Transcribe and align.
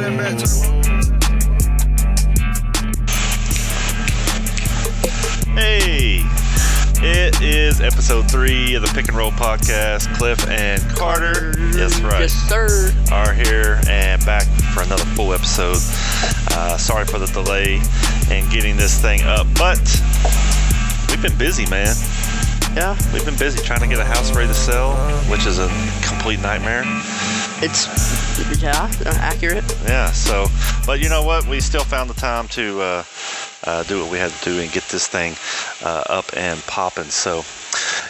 run 0.00 0.16
that 0.16 0.18
back 0.18 0.38
to 0.38 0.48
Hey, 5.54 6.22
it 7.04 7.40
is 7.42 7.80
episode 7.80 8.30
three 8.30 8.74
of 8.74 8.82
the 8.82 8.88
Pick 8.94 9.08
and 9.08 9.16
Roll 9.16 9.30
podcast. 9.32 10.12
Cliff 10.16 10.38
and 10.48 10.80
Carter, 10.96 11.52
yes, 11.76 12.00
right, 12.00 12.20
Yes, 12.22 12.32
sir. 12.32 12.92
are 13.12 13.32
here 13.32 13.80
and 13.88 14.24
back 14.24 14.46
for 14.72 14.82
another 14.82 15.04
full 15.16 15.32
episode. 15.32 15.78
Uh, 16.52 16.76
sorry 16.76 17.04
for 17.04 17.18
the 17.18 17.26
delay 17.26 17.80
in 18.30 18.48
getting 18.50 18.76
this 18.76 19.00
thing 19.00 19.22
up, 19.22 19.46
but 19.58 19.78
we've 21.10 21.22
been 21.22 21.36
busy, 21.38 21.66
man. 21.68 21.94
Yeah, 22.76 22.96
We've 23.12 23.24
been 23.24 23.36
busy 23.38 23.58
trying 23.64 23.80
to 23.80 23.86
get 23.88 23.98
a 23.98 24.04
house 24.04 24.32
ready 24.36 24.48
to 24.48 24.54
sell, 24.54 24.94
which 25.30 25.46
is 25.46 25.58
a 25.58 25.68
complete 26.06 26.40
nightmare. 26.40 26.84
it's 27.62 27.86
yeah 28.60 28.90
accurate. 29.18 29.64
Yeah, 29.84 30.10
so, 30.10 30.46
but 30.86 31.00
you 31.00 31.08
know 31.08 31.22
what? 31.22 31.46
We 31.46 31.60
still 31.60 31.84
found 31.84 32.10
the 32.10 32.14
time 32.14 32.48
to 32.48 32.80
uh, 32.80 33.04
uh, 33.64 33.82
do 33.84 34.02
what 34.02 34.10
we 34.10 34.18
had 34.18 34.30
to 34.30 34.44
do 34.44 34.60
and 34.60 34.70
get 34.70 34.84
this 34.84 35.06
thing 35.06 35.34
uh, 35.82 36.04
up 36.08 36.36
and 36.36 36.60
popping. 36.62 37.04
So, 37.04 37.38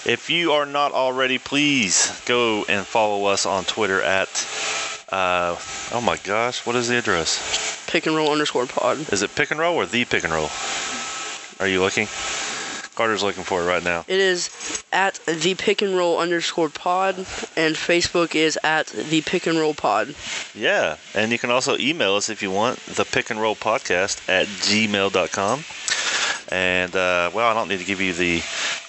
if 0.09 0.31
you 0.31 0.53
are 0.53 0.67
not 0.67 0.93
already, 0.93 1.39
please 1.39 2.21
go 2.27 2.65
and 2.69 2.87
follow 2.87 3.27
us 3.27 3.47
on 3.47 3.65
Twitter 3.65 4.01
at, 4.03 4.29
uh, 5.11 5.57
oh 5.93 6.01
my 6.01 6.17
gosh, 6.19 6.65
what 6.65 6.77
is 6.77 6.89
the 6.89 6.99
address? 6.99 7.85
Pick 7.87 8.07
and 8.07 8.17
roll 8.17 8.33
underscore 8.33 8.67
pod. 8.67 9.13
Is 9.13 9.23
it 9.23 9.35
Pick 9.35 9.51
and 9.51 9.61
Roll 9.61 9.77
or 9.77 9.87
The 9.87 10.05
Pick 10.05 10.25
and 10.25 10.33
Roll? 10.33 10.51
Are 11.61 11.67
you 11.67 11.81
looking? 11.81 12.07
Carter's 12.99 13.23
looking 13.23 13.45
for 13.45 13.63
it 13.63 13.67
right 13.67 13.85
now. 13.85 14.05
It 14.09 14.19
is 14.19 14.83
at 14.93 15.21
the 15.25 15.55
pick 15.55 15.83
and 15.83 15.97
roll 15.97 16.19
underscore 16.19 16.69
pod, 16.69 17.15
and 17.17 17.77
Facebook 17.77 18.35
is 18.35 18.59
at 18.65 18.89
the 18.89 19.21
pick 19.21 19.47
and 19.47 19.57
roll 19.57 19.73
pod. 19.73 20.17
Yeah, 20.53 20.97
and 21.15 21.31
you 21.31 21.39
can 21.39 21.53
also 21.53 21.79
email 21.79 22.17
us 22.17 22.29
if 22.29 22.43
you 22.43 22.51
want, 22.51 22.81
the 22.87 23.05
pick 23.05 23.31
and 23.31 23.41
roll 23.41 23.55
podcast 23.55 24.29
at 24.29 24.49
gmail.com. 24.49 25.65
And, 26.51 26.97
uh, 26.97 27.31
well, 27.33 27.49
I 27.49 27.55
don't 27.55 27.69
need 27.69 27.79
to 27.79 27.85
give 27.85 28.01
you 28.01 28.15
the 28.15 28.43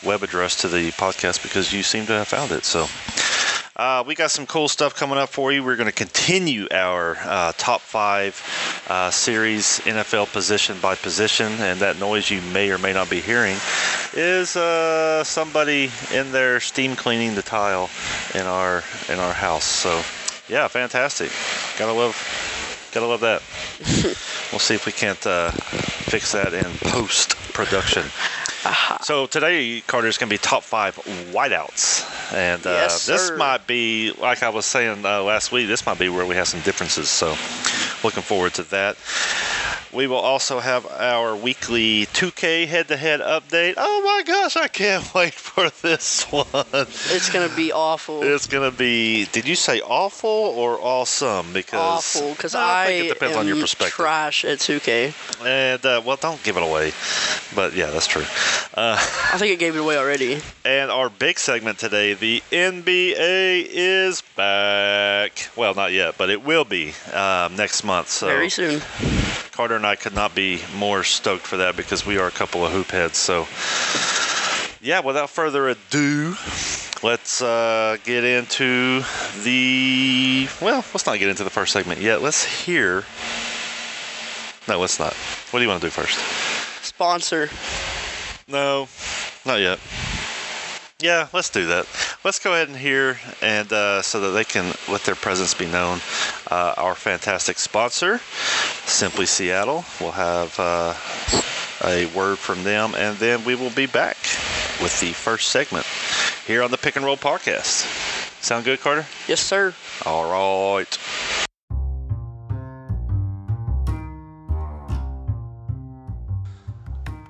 web 0.04 0.24
address 0.24 0.56
to 0.62 0.68
the 0.68 0.90
podcast 0.94 1.44
because 1.44 1.72
you 1.72 1.84
seem 1.84 2.08
to 2.08 2.14
have 2.14 2.28
found 2.28 2.52
it. 2.52 2.66
So, 2.66 2.88
uh, 3.80 4.04
we 4.06 4.14
got 4.14 4.30
some 4.30 4.46
cool 4.46 4.68
stuff 4.68 4.94
coming 4.94 5.18
up 5.18 5.30
for 5.30 5.54
you. 5.54 5.64
We're 5.64 5.78
going 5.78 5.88
to 5.88 5.96
continue 5.96 6.68
our 6.70 7.16
uh, 7.22 7.54
top 7.58 7.80
five 7.80 8.36
uh, 8.90 9.10
series, 9.10 9.80
NFL 9.86 10.34
position 10.34 10.78
by 10.82 10.96
position, 10.96 11.54
and 11.62 11.80
that 11.80 11.98
noise 11.98 12.30
you 12.30 12.42
may 12.42 12.72
or 12.72 12.78
may 12.78 12.92
not 12.92 13.10
be 13.10 13.22
hearing 13.22 13.56
is 14.14 14.58
uh, 14.58 15.24
somebody 15.24 15.90
in 16.14 16.34
there 16.34 16.60
steam 16.60 16.98
cleaning 16.98 17.36
the 17.36 17.42
tile 17.42 17.90
in 18.36 18.42
our 18.42 18.84
in 19.08 19.18
our 19.18 19.32
house. 19.32 19.64
So, 19.64 20.02
yeah, 20.54 20.68
fantastic. 20.68 21.32
Gotta 21.78 21.94
love, 21.94 22.18
gotta 22.92 23.08
love 23.08 23.22
that. 23.22 23.42
we'll 24.52 24.60
see 24.60 24.76
if 24.76 24.86
we 24.88 24.92
can't 24.92 25.26
uh, 25.26 25.52
fix 25.52 26.34
that 26.34 26.54
in 26.54 26.66
post 26.92 27.38
production. 27.54 28.04
So 29.04 29.26
today, 29.26 29.82
Carter's 29.88 30.18
going 30.18 30.30
to 30.30 30.34
be 30.34 30.38
top 30.38 30.64
five 30.64 30.96
wideouts, 31.32 32.34
and 32.34 32.66
uh, 32.66 32.70
Yes, 32.72 33.06
this 33.06 33.32
might 33.38 33.66
be, 33.68 34.12
like 34.20 34.44
I 34.44 34.50
was 34.50 34.66
saying 34.66 35.06
uh, 35.06 35.24
last 35.24 35.52
week, 35.52 35.68
this 35.68 35.86
might 35.86 35.98
be 35.98 36.10
where 36.10 36.26
we 36.26 36.36
have 36.36 36.48
some 36.48 36.62
differences. 36.62 37.10
So, 37.10 37.30
looking 38.04 38.24
forward 38.24 38.54
to 38.56 38.64
that. 38.64 38.98
We 39.92 40.06
will 40.06 40.18
also 40.18 40.60
have 40.60 40.86
our 40.86 41.36
weekly 41.36 42.06
2K 42.14 42.68
head-to-head 42.68 43.22
update. 43.22 43.74
Oh 43.76 44.02
my 44.04 44.24
gosh, 44.24 44.56
I 44.56 44.68
can't 44.68 45.04
wait 45.16 45.34
for 45.34 45.70
this 45.82 46.24
one. 46.26 46.46
It's 46.74 47.30
gonna 47.32 47.54
be 47.56 47.72
awful. 47.72 48.22
It's 48.24 48.46
gonna 48.46 48.70
be. 48.72 49.26
Did 49.26 49.48
you 49.48 49.56
say 49.56 49.82
awful 49.82 50.30
or 50.30 50.80
awesome? 50.80 51.54
Because 51.54 51.80
awful 52.16 52.32
because 52.32 52.54
No, 52.54 52.60
I, 52.62 52.86
think 52.86 53.06
it 53.06 53.14
depends 53.14 53.36
am 53.36 53.42
on 53.42 53.48
your 53.48 53.56
perspective. 53.60 53.94
trash 53.96 54.46
at 54.46 54.60
2K. 54.60 55.46
And 55.46 55.84
uh, 55.86 56.02
well, 56.06 56.18
don't 56.18 56.42
give 56.44 56.58
it 56.58 56.64
away. 56.64 56.92
But 57.56 57.74
yeah, 57.74 57.88
that's 57.88 58.06
true. 58.08 58.26
Uh, 58.76 58.96
I 59.34 59.38
think 59.40 59.54
it 59.54 59.60
gave 59.60 59.76
it 59.76 59.80
away 59.80 59.98
already. 59.98 60.40
and 60.64 60.92
our 60.92 61.10
big 61.10 61.40
segment 61.40 61.80
today, 61.80 62.14
the 62.14 62.44
NBA 62.52 63.68
is 63.72 64.22
back. 64.36 65.50
Well, 65.56 65.74
not 65.74 65.92
yet, 65.94 66.16
but 66.18 66.30
it 66.30 66.44
will 66.46 66.66
be 66.66 66.94
um, 67.12 67.56
next 67.56 67.84
month. 67.84 68.10
So 68.10 68.28
Very 68.28 68.50
soon. 68.52 68.82
Carter 69.60 69.76
and 69.76 69.86
I 69.86 69.98
could 69.98 70.16
not 70.16 70.34
be 70.34 70.62
more 70.78 71.04
stoked 71.04 71.46
for 71.46 71.58
that 71.58 71.76
because 71.76 72.06
we 72.06 72.18
are 72.18 72.26
a 72.28 72.32
couple 72.32 72.66
of 72.66 72.72
hoop 72.72 72.92
heads. 72.92 73.18
So, 73.18 73.46
yeah, 74.80 75.02
without 75.02 75.30
further 75.30 75.68
ado, 75.68 76.38
let's 77.04 77.42
uh, 77.42 77.98
get 78.06 78.24
into 78.24 79.04
the. 79.44 80.48
Well, 80.62 80.78
let's 80.94 81.06
not 81.06 81.20
get 81.20 81.28
into 81.28 81.44
the 81.44 81.50
first 81.50 81.74
segment 81.74 82.00
yet. 82.00 82.22
Let's 82.22 82.46
hear. 82.46 83.04
No, 84.66 84.80
let's 84.80 84.98
not. 84.98 85.14
What 85.52 85.60
do 85.60 85.64
you 85.64 85.68
want 85.68 85.82
to 85.82 85.88
do 85.88 85.92
first? 85.92 86.18
Sponsor. 86.82 87.50
No, 88.48 88.88
not 89.46 89.60
yet. 89.60 89.78
Yeah, 91.02 91.30
let's 91.32 91.50
do 91.50 91.68
that. 91.68 91.88
Let's 92.26 92.40
go 92.40 92.52
ahead 92.54 92.68
and 92.68 92.76
hear, 92.76 93.18
and 93.42 93.72
uh, 93.72 94.02
so 94.02 94.20
that 94.20 94.32
they 94.32 94.44
can 94.44 94.76
let 94.90 95.02
their 95.06 95.16
presence 95.16 95.54
be 95.54 95.66
known. 95.66 96.02
Uh, 96.52 96.74
our 96.76 96.94
fantastic 96.94 97.58
sponsor, 97.58 98.20
Simply 98.86 99.26
Seattle, 99.26 99.86
will 100.02 100.12
have 100.12 100.60
uh, 100.60 100.94
a 101.86 102.06
word 102.08 102.38
from 102.38 102.66
them, 102.66 102.96
and 102.98 103.18
then 103.18 103.46
we 103.46 103.56
will 103.56 103.70
be 103.70 103.86
back 103.86 104.18
with 104.82 105.00
the 105.00 105.14
first 105.14 105.48
segment 105.48 105.86
here 106.46 106.62
on 106.62 106.70
the 106.70 106.78
Pick 106.78 106.98
and 106.98 107.06
Roll 107.06 107.16
podcast. 107.16 107.86
Sound 108.44 108.66
good, 108.66 108.82
Carter? 108.82 109.06
Yes, 109.26 109.40
sir. 109.40 109.74
All 110.06 110.30
right. 110.30 110.98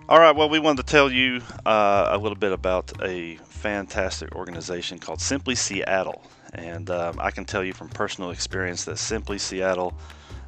All 0.08 0.20
right. 0.20 0.36
Well, 0.36 0.50
we 0.50 0.58
wanted 0.58 0.88
to 0.88 0.92
tell 0.92 1.12
you 1.12 1.42
uh, 1.68 2.08
a 2.10 2.18
little 2.18 2.36
bit 2.38 2.52
about 2.52 2.92
a 3.04 3.38
fantastic 3.60 4.36
organization 4.36 5.00
called 5.00 5.20
Simply 5.20 5.54
Seattle, 5.54 6.24
and 6.54 6.90
um, 6.90 7.20
I 7.20 7.30
can 7.30 7.46
tell 7.46 7.64
you 7.64 7.74
from 7.74 7.90
personal 7.90 8.32
experience 8.32 8.86
that 8.86 8.98
Simply 8.98 9.38
Seattle 9.38 9.94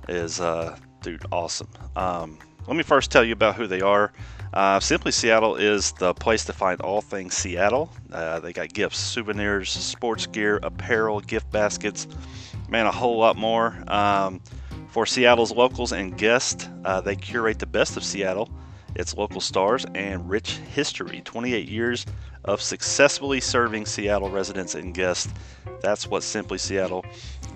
is, 0.07 0.39
uh, 0.39 0.77
dude, 1.01 1.25
awesome. 1.31 1.69
Um, 1.95 2.39
let 2.67 2.77
me 2.77 2.83
first 2.83 3.11
tell 3.11 3.23
you 3.23 3.33
about 3.33 3.55
who 3.55 3.67
they 3.67 3.81
are. 3.81 4.13
Uh, 4.53 4.79
Simply 4.79 5.11
Seattle 5.11 5.55
is 5.55 5.91
the 5.94 6.13
place 6.13 6.45
to 6.45 6.53
find 6.53 6.79
all 6.81 7.01
things 7.01 7.35
Seattle. 7.35 7.91
Uh, 8.11 8.39
they 8.39 8.53
got 8.53 8.73
gifts, 8.73 8.99
souvenirs, 8.99 9.69
sports 9.69 10.25
gear, 10.25 10.59
apparel, 10.63 11.19
gift 11.19 11.51
baskets, 11.51 12.07
man, 12.69 12.85
a 12.85 12.91
whole 12.91 13.17
lot 13.17 13.35
more. 13.35 13.78
Um, 13.88 14.41
for 14.88 15.05
Seattle's 15.05 15.51
locals 15.51 15.91
and 15.91 16.17
guests, 16.17 16.67
uh, 16.85 17.01
they 17.01 17.16
curate 17.16 17.59
the 17.59 17.66
best 17.66 17.97
of 17.97 18.03
Seattle, 18.03 18.49
its 18.96 19.16
local 19.16 19.41
stars, 19.41 19.85
and 19.96 20.29
rich 20.29 20.57
history. 20.74 21.22
28 21.24 21.68
years 21.68 22.06
of 22.46 22.62
successfully 22.62 23.40
serving 23.40 23.85
Seattle 23.85 24.29
residents 24.29 24.75
and 24.75 24.94
guests. 24.94 25.31
That's 25.81 26.07
what 26.07 26.24
Simply 26.24 26.57
Seattle 26.57 27.06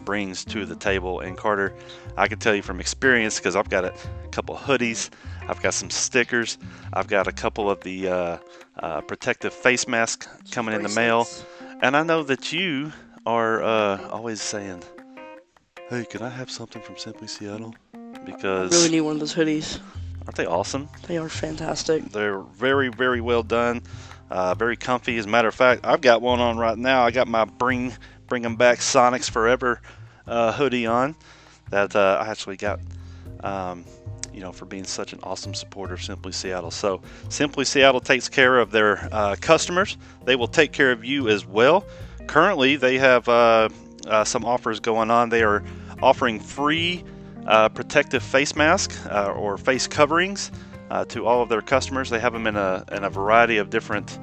brings 0.03 0.45
to 0.45 0.65
the 0.65 0.75
table. 0.75 1.19
And 1.19 1.35
Carter, 1.35 1.73
I 2.15 2.27
can 2.27 2.39
tell 2.39 2.55
you 2.55 2.61
from 2.61 2.79
experience 2.79 3.39
because 3.39 3.55
I've 3.55 3.69
got 3.69 3.85
a 3.85 3.93
couple 4.31 4.55
hoodies, 4.55 5.09
I've 5.47 5.61
got 5.61 5.73
some 5.73 5.89
stickers, 5.89 6.57
I've 6.93 7.07
got 7.07 7.27
a 7.27 7.31
couple 7.31 7.69
of 7.69 7.81
the 7.81 8.07
uh, 8.07 8.37
uh, 8.79 9.01
protective 9.01 9.53
face 9.53 9.87
masks 9.87 10.27
coming 10.51 10.75
in 10.75 10.83
the 10.83 10.89
mail, 10.89 11.27
and 11.81 11.97
I 11.97 12.03
know 12.03 12.23
that 12.23 12.53
you 12.53 12.91
are 13.25 13.63
uh, 13.63 14.09
always 14.09 14.41
saying, 14.41 14.83
"Hey, 15.89 16.05
can 16.05 16.21
I 16.21 16.29
have 16.29 16.49
something 16.51 16.81
from 16.81 16.97
Simply 16.97 17.27
Seattle?" 17.27 17.73
Because 18.25 18.73
I 18.73 18.77
Really 18.77 18.97
need 18.97 19.01
one 19.01 19.13
of 19.13 19.19
those 19.19 19.35
hoodies. 19.35 19.79
Aren't 20.25 20.35
they 20.35 20.45
awesome? 20.45 20.89
They 21.07 21.17
are 21.17 21.29
fantastic. 21.29 22.11
They're 22.11 22.39
very, 22.39 22.89
very 22.89 23.21
well 23.21 23.43
done. 23.43 23.81
Uh, 24.29 24.55
very 24.55 24.75
comfy. 24.75 25.17
As 25.17 25.25
a 25.25 25.29
matter 25.29 25.47
of 25.47 25.55
fact, 25.55 25.85
I've 25.85 26.01
got 26.01 26.21
one 26.21 26.39
on 26.39 26.57
right 26.57 26.77
now. 26.77 27.03
I 27.03 27.11
got 27.11 27.27
my 27.27 27.45
bring 27.45 27.93
bring 28.27 28.43
'em 28.43 28.55
back 28.55 28.79
Sonics 28.79 29.29
Forever 29.29 29.81
uh, 30.25 30.51
hoodie 30.51 30.87
on 30.87 31.15
that 31.69 31.95
uh, 31.95 32.23
I 32.25 32.29
actually 32.29 32.57
got. 32.57 32.79
Um, 33.41 33.85
you 34.33 34.41
know, 34.41 34.51
for 34.51 34.65
being 34.65 34.83
such 34.83 35.13
an 35.13 35.19
awesome 35.23 35.53
supporter 35.53 35.93
of 35.93 36.03
Simply 36.03 36.33
Seattle. 36.33 36.69
So, 36.69 37.01
Simply 37.29 37.63
Seattle 37.63 38.01
takes 38.01 38.27
care 38.27 38.59
of 38.59 38.69
their 38.69 39.07
uh, 39.13 39.37
customers. 39.39 39.95
They 40.25 40.35
will 40.35 40.49
take 40.49 40.73
care 40.73 40.91
of 40.91 41.05
you 41.05 41.29
as 41.29 41.45
well. 41.45 41.85
Currently, 42.27 42.75
they 42.75 42.97
have 42.97 43.29
uh, 43.29 43.69
uh, 44.07 44.25
some 44.25 44.43
offers 44.43 44.81
going 44.81 45.09
on. 45.09 45.29
They 45.29 45.41
are 45.41 45.63
offering 46.01 46.41
free 46.41 47.05
protective 47.73 48.23
face 48.23 48.55
mask 48.55 48.91
uh, 49.09 49.31
or 49.31 49.57
face 49.57 49.87
coverings 49.87 50.51
uh, 50.89 51.05
to 51.05 51.25
all 51.25 51.41
of 51.41 51.49
their 51.49 51.61
customers. 51.61 52.09
They 52.09 52.19
have 52.19 52.33
them 52.33 52.47
in 52.47 52.55
a, 52.55 52.83
in 52.91 53.03
a 53.03 53.09
variety 53.09 53.57
of 53.57 53.69
different 53.69 54.19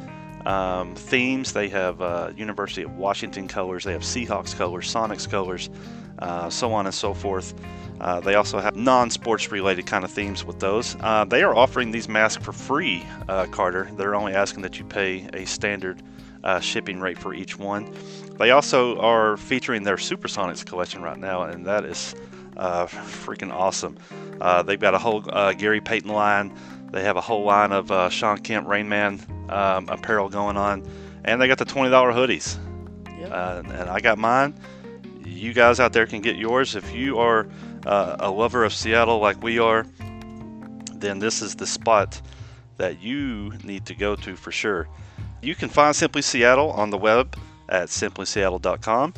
um, 0.47 0.95
themes. 0.95 1.53
They 1.53 1.69
have 1.69 2.01
uh, 2.01 2.33
University 2.37 2.83
of 2.83 2.97
Washington 2.97 3.49
colors, 3.49 3.85
they 3.85 3.93
have 3.93 4.03
Seahawks 4.03 4.57
colors, 4.57 4.93
Sonics 4.93 5.29
colors, 5.29 5.71
uh, 6.19 6.51
so 6.51 6.73
on 6.73 6.87
and 6.87 6.95
so 6.95 7.15
forth. 7.15 7.55
Uh, 8.01 8.19
they 8.21 8.35
also 8.35 8.59
have 8.59 8.75
non-sports 8.75 9.53
related 9.53 9.87
kind 9.87 10.05
of 10.05 10.11
themes 10.11 10.45
with 10.45 10.59
those. 10.59 10.97
Uh, 11.01 11.25
they 11.25 11.43
are 11.43 11.55
offering 11.55 11.93
these 11.93 12.09
masks 12.09 12.45
for 12.45 12.53
free, 12.53 13.05
uh, 13.29 13.47
Carter. 13.47 13.89
They're 13.97 14.17
only 14.17 14.33
asking 14.33 14.63
that 14.63 14.79
you 14.79 14.85
pay 14.85 15.29
a 15.35 15.45
standard 15.47 16.03
uh, 16.43 16.59
shipping 16.59 16.99
rate 16.99 17.19
for 17.19 17.33
each 17.33 17.57
one. 17.57 17.95
They 18.39 18.51
also 18.51 18.99
are 18.99 19.37
featuring 19.37 19.85
their 19.85 19.97
Supersonics 19.97 20.67
collection 20.67 21.01
right 21.03 21.19
now, 21.19 21.45
and 21.45 21.65
that 21.67 21.85
is 21.85 22.17
Uh, 22.57 22.87
freaking 22.87 23.53
awesome. 23.53 23.97
Uh, 24.41 24.63
they've 24.63 24.81
got 24.81 24.95
a 24.95 24.99
whole 24.99 25.25
uh, 25.31 25.53
Gary 25.53 25.81
Payton 25.81 26.11
line. 26.11 26.53
They 26.91 27.03
have 27.03 27.17
a 27.17 27.21
whole 27.21 27.45
line 27.45 27.73
of 27.73 27.91
uh, 27.91 28.11
Shawn 28.11 28.39
Kemp 28.39 28.69
Rain 28.69 28.89
Man 28.89 29.21
um, 29.49 29.89
apparel 29.89 30.29
going 30.29 30.57
on, 30.57 30.87
and 31.25 31.41
they 31.41 31.49
got 31.49 31.59
the 31.59 31.65
twenty 31.65 31.91
dollar 31.91 32.13
hoodies. 32.13 32.59
Yep. 33.19 33.31
Uh, 33.33 33.63
and 33.67 33.91
I 33.91 34.01
got 34.01 34.19
mine. 34.19 34.55
You 35.25 35.53
guys 35.53 35.81
out 35.81 35.93
there 35.93 36.07
can 36.07 36.21
get 36.21 36.37
yours. 36.37 36.75
If 36.75 36.93
you 36.93 37.19
are 37.19 37.49
uh, 37.87 38.17
a 38.19 38.31
lover 38.31 38.65
of 38.65 38.75
Seattle 38.75 39.19
like 39.19 39.43
we 39.43 39.59
are, 39.59 39.87
then 40.95 41.19
this 41.19 41.41
is 41.41 41.55
the 41.55 41.67
spot 41.67 42.21
that 42.77 43.01
you 43.01 43.53
need 43.65 43.87
to 43.87 43.95
go 43.95 44.17
to 44.17 44.37
for 44.37 44.53
sure. 44.53 44.89
You 45.41 45.55
can 45.55 45.69
find 45.69 45.95
Simply 45.95 46.23
Seattle 46.23 46.71
on 46.73 46.91
the 46.91 46.99
web 46.99 47.37
at 47.69 47.89
simplyseattle.com. 47.89 49.15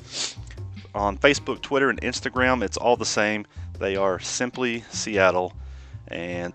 On 0.94 1.18
Facebook, 1.18 1.60
Twitter, 1.60 1.90
and 1.90 2.00
Instagram, 2.02 2.62
it's 2.62 2.76
all 2.76 2.96
the 2.96 3.04
same. 3.04 3.46
They 3.78 3.96
are 3.96 4.20
Simply 4.20 4.84
Seattle. 4.90 5.52
And 6.08 6.52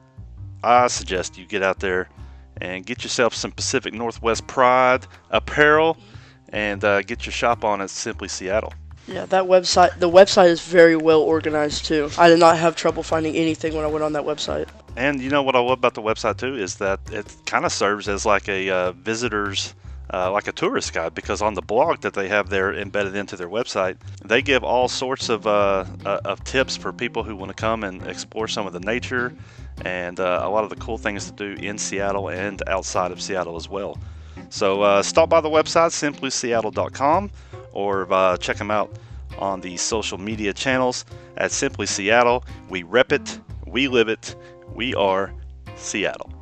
I 0.64 0.88
suggest 0.88 1.38
you 1.38 1.46
get 1.46 1.64
out 1.64 1.80
there 1.80 2.10
and 2.62 2.86
get 2.86 3.04
yourself 3.04 3.34
some 3.34 3.52
Pacific 3.52 3.94
Northwest 3.94 4.48
Pride 4.48 5.06
apparel 5.30 5.98
and 6.50 6.84
uh, 6.84 7.02
get 7.02 7.26
your 7.26 7.34
shop 7.34 7.64
on 7.64 7.82
at 7.82 7.90
Simply 7.90 8.28
Seattle. 8.28 8.74
Yeah, 9.08 9.26
that 9.26 9.46
website. 9.46 9.98
The 10.00 10.10
website 10.10 10.50
is 10.50 10.62
very 10.62 10.96
well 10.96 11.22
organized 11.22 11.86
too. 11.86 12.10
I 12.18 12.30
did 12.30 12.40
not 12.40 12.58
have 12.58 12.76
trouble 12.76 13.02
finding 13.02 13.36
anything 13.36 13.76
when 13.76 13.84
I 13.84 13.88
went 13.88 14.04
on 14.04 14.14
that 14.14 14.24
website. 14.24 14.68
And 14.96 15.20
you 15.20 15.30
know 15.30 15.42
what 15.42 15.56
I 15.56 15.60
love 15.60 15.80
about 15.80 15.96
the 15.96 16.02
website 16.02 16.38
too 16.38 16.56
is 16.56 16.76
that 16.76 17.00
it 17.12 17.36
kind 17.46 17.66
of 17.66 17.72
serves 17.72 18.08
as 18.08 18.26
like 18.26 18.48
a 18.48 18.70
uh, 18.70 18.92
visitor's, 18.92 19.74
uh, 20.14 20.32
like 20.32 20.48
a 20.48 20.52
tourist 20.52 20.94
guide 20.94 21.14
because 21.14 21.42
on 21.42 21.54
the 21.54 21.62
blog 21.62 22.02
that 22.02 22.14
they 22.14 22.28
have 22.28 22.50
there 22.50 22.74
embedded 22.74 23.16
into 23.16 23.36
their 23.36 23.50
website, 23.50 23.98
they 24.24 24.42
give 24.42 24.64
all 24.64 24.88
sorts 24.88 25.30
of 25.30 25.46
uh, 25.46 25.86
uh, 26.06 26.20
of 26.26 26.44
tips 26.44 26.76
for 26.76 26.92
people 26.92 27.24
who 27.24 27.36
want 27.36 27.50
to 27.50 27.56
come 27.56 27.84
and 27.84 28.06
explore 28.08 28.48
some 28.48 28.66
of 28.66 28.74
the 28.74 28.80
nature 28.80 29.34
and 29.86 30.20
uh, 30.20 30.42
a 30.44 30.50
lot 30.50 30.64
of 30.64 30.70
the 30.70 30.76
cool 30.78 30.98
things 30.98 31.32
to 31.32 31.56
do 31.56 31.62
in 31.62 31.78
Seattle 31.78 32.30
and 32.30 32.62
outside 32.68 33.12
of 33.12 33.22
Seattle 33.22 33.56
as 33.56 33.70
well. 33.70 33.98
So 34.50 34.82
uh, 34.82 35.04
stop 35.04 35.30
by 35.30 35.42
the 35.42 35.50
website 35.50 35.92
simplyseattle.com 35.92 37.32
or 37.74 38.12
uh, 38.12 38.38
check 38.38 38.58
them 38.58 38.72
out 38.72 38.98
on 39.38 39.62
the 39.62 39.78
social 39.78 40.18
media 40.18 40.54
channels 40.54 41.06
at 41.38 41.52
Simply 41.52 41.86
Seattle. 41.86 42.44
We 42.70 42.84
rep 42.84 43.12
it, 43.12 43.40
we 43.68 43.88
live 43.88 44.10
it, 44.10 44.36
we 44.74 44.96
are 44.96 45.32
Seattle. 45.76 46.39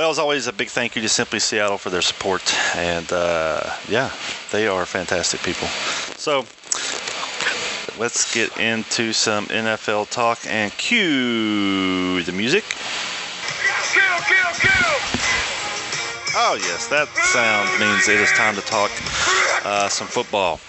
Well, 0.00 0.08
as 0.08 0.18
always, 0.18 0.46
a 0.46 0.52
big 0.54 0.68
thank 0.68 0.96
you 0.96 1.02
to 1.02 1.10
Simply 1.10 1.40
Seattle 1.40 1.76
for 1.76 1.90
their 1.90 2.00
support. 2.00 2.54
And 2.74 3.12
uh, 3.12 3.70
yeah, 3.86 4.10
they 4.50 4.66
are 4.66 4.86
fantastic 4.86 5.42
people. 5.42 5.68
So 6.16 6.46
let's 8.00 8.32
get 8.32 8.56
into 8.56 9.12
some 9.12 9.44
NFL 9.48 10.08
talk 10.08 10.38
and 10.46 10.72
cue 10.78 12.22
the 12.22 12.32
music. 12.32 12.64
Kill, 12.64 14.20
kill, 14.24 14.54
kill! 14.54 14.96
Oh, 16.32 16.58
yes, 16.58 16.88
that 16.88 17.06
sound 17.34 17.68
means 17.78 18.08
it 18.08 18.20
is 18.20 18.32
time 18.32 18.54
to 18.54 18.62
talk 18.62 18.90
uh, 19.66 19.90
some 19.90 20.06
football. 20.06 20.60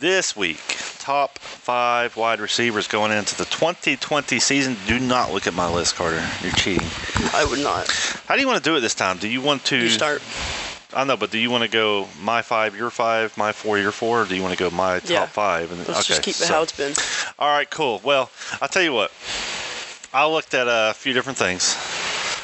This 0.00 0.34
week, 0.34 0.58
top 1.00 1.38
five 1.38 2.16
wide 2.16 2.40
receivers 2.40 2.86
going 2.86 3.10
into 3.10 3.36
the 3.36 3.46
2020 3.46 4.38
season. 4.38 4.76
Do 4.86 4.98
not 5.00 5.32
look 5.32 5.46
at 5.46 5.54
my 5.54 5.68
list, 5.72 5.96
Carter. 5.96 6.24
You're 6.42 6.52
cheating. 6.52 6.86
I 7.32 7.44
would 7.48 7.58
not. 7.60 7.88
How 8.26 8.34
do 8.36 8.40
you 8.40 8.46
want 8.46 8.62
to 8.62 8.70
do 8.70 8.76
it 8.76 8.80
this 8.80 8.94
time? 8.94 9.16
Do 9.18 9.26
you 9.28 9.40
want 9.40 9.64
to 9.66 9.76
You 9.76 9.88
start. 9.88 10.22
I 10.92 11.04
know, 11.04 11.16
but 11.16 11.30
do 11.30 11.38
you 11.38 11.50
want 11.50 11.62
to 11.64 11.70
go 11.70 12.08
my 12.20 12.42
five, 12.42 12.76
your 12.76 12.90
five, 12.90 13.36
my 13.38 13.52
four, 13.52 13.78
your 13.78 13.92
four, 13.92 14.22
or 14.22 14.24
do 14.26 14.34
you 14.36 14.42
want 14.42 14.52
to 14.56 14.58
go 14.58 14.70
my 14.70 14.98
top 15.00 15.08
Yeah. 15.10 15.26
five? 15.26 15.70
And, 15.70 15.86
Let's 15.88 16.04
just 16.06 16.22
keep 16.22 16.34
it 16.34 16.38
so- 16.38 16.52
how 16.52 16.62
it's 16.62 16.72
been. 16.72 16.94
All 17.38 17.48
right, 17.48 17.68
cool. 17.70 18.00
Well, 18.04 18.30
I'll 18.60 18.68
tell 18.68 18.82
you 18.82 18.92
what. 18.92 19.10
I 20.12 20.26
looked 20.26 20.52
at 20.54 20.66
a 20.68 20.92
few 20.94 21.12
different 21.12 21.38
things. 21.38 21.76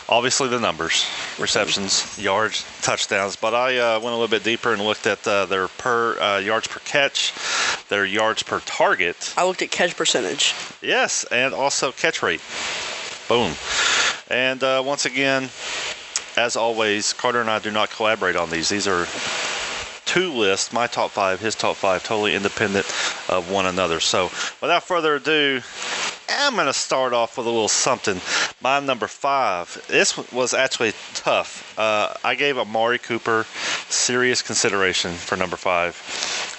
Obviously, 0.09 0.49
the 0.49 0.61
numbers, 0.61 1.05
receptions, 1.39 2.19
yards, 2.19 2.65
touchdowns. 2.83 3.37
But 3.37 3.55
I 3.55 3.79
uh, 3.79 4.01
went 4.01 4.15
a 4.15 4.19
little 4.19 4.29
bit 4.29 4.45
deeper 4.45 4.73
and 4.73 4.83
looked 4.83 5.07
at 5.07 5.27
uh, 5.27 5.47
their 5.47 5.69
per 5.69 6.19
uh, 6.19 6.39
yards 6.39 6.69
per 6.69 6.81
catch, 6.81 7.33
their 7.89 8.05
yards 8.05 8.43
per 8.43 8.61
target. 8.61 9.35
I 9.37 9.45
looked 9.45 9.63
at 9.63 9.71
catch 9.71 9.97
percentage. 9.97 10.55
Yes, 10.83 11.25
and 11.31 11.55
also 11.55 11.93
catch 11.93 12.23
rate. 12.23 12.41
Boom. 13.29 13.53
And 14.29 14.63
uh, 14.63 14.83
once 14.85 15.05
again, 15.05 15.51
as 16.37 16.57
always, 16.57 17.13
Carter 17.13 17.41
and 17.41 17.51
I 17.51 17.59
do 17.59 17.71
not 17.71 17.91
collaborate 17.91 18.37
on 18.37 18.51
these. 18.51 18.69
These 18.69 18.87
are 18.87 19.07
two 20.17 20.33
lists, 20.33 20.73
my 20.73 20.87
top 20.87 21.11
five, 21.11 21.41
his 21.41 21.55
top 21.55 21.77
five, 21.77 22.03
totally 22.03 22.35
independent 22.35 22.87
of 23.29 23.51
one 23.51 23.67
another. 23.67 24.01
So 24.01 24.31
without 24.63 24.83
further 24.83 25.17
ado, 25.17 25.61
I'm 26.31 26.55
going 26.55 26.69
to 26.69 26.73
start 26.73 27.13
off 27.13 27.37
with 27.37 27.47
a 27.47 27.51
little 27.51 27.69
something. 27.69 28.23
My 28.63 28.81
number 28.81 29.09
five. 29.09 29.85
This 29.89 30.17
was 30.33 30.55
actually 30.55 30.95
tough. 31.13 31.79
Uh, 31.79 32.15
I 32.25 32.35
gave 32.35 32.57
Amari 32.57 32.97
Cooper 32.99 33.45
serious 33.91 34.41
consideration 34.41 35.13
for 35.13 35.37
number 35.37 35.57
five, 35.57 35.93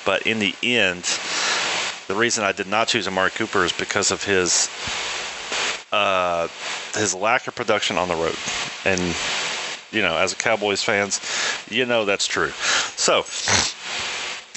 but 0.06 0.28
in 0.28 0.38
the 0.38 0.54
end, 0.62 1.06
the 2.08 2.14
reason 2.14 2.44
I 2.44 2.52
did 2.52 2.68
not 2.68 2.90
choose 2.90 3.08
Amari 3.08 3.32
Cooper 3.32 3.66
is 3.66 3.74
because 3.74 4.12
of 4.12 4.24
his 4.24 4.70
uh, 5.92 6.48
his 6.94 7.16
lack 7.16 7.48
of 7.48 7.56
production 7.56 7.98
on 7.98 8.08
the 8.08 8.16
road, 8.16 8.36
and 8.86 9.02
you 9.98 10.04
know, 10.04 10.16
as 10.16 10.32
a 10.32 10.36
Cowboys 10.36 10.84
fans, 10.84 11.20
you 11.72 11.86
know 11.86 12.06
that's 12.06 12.28
true. 12.28 12.52
So 12.96 13.26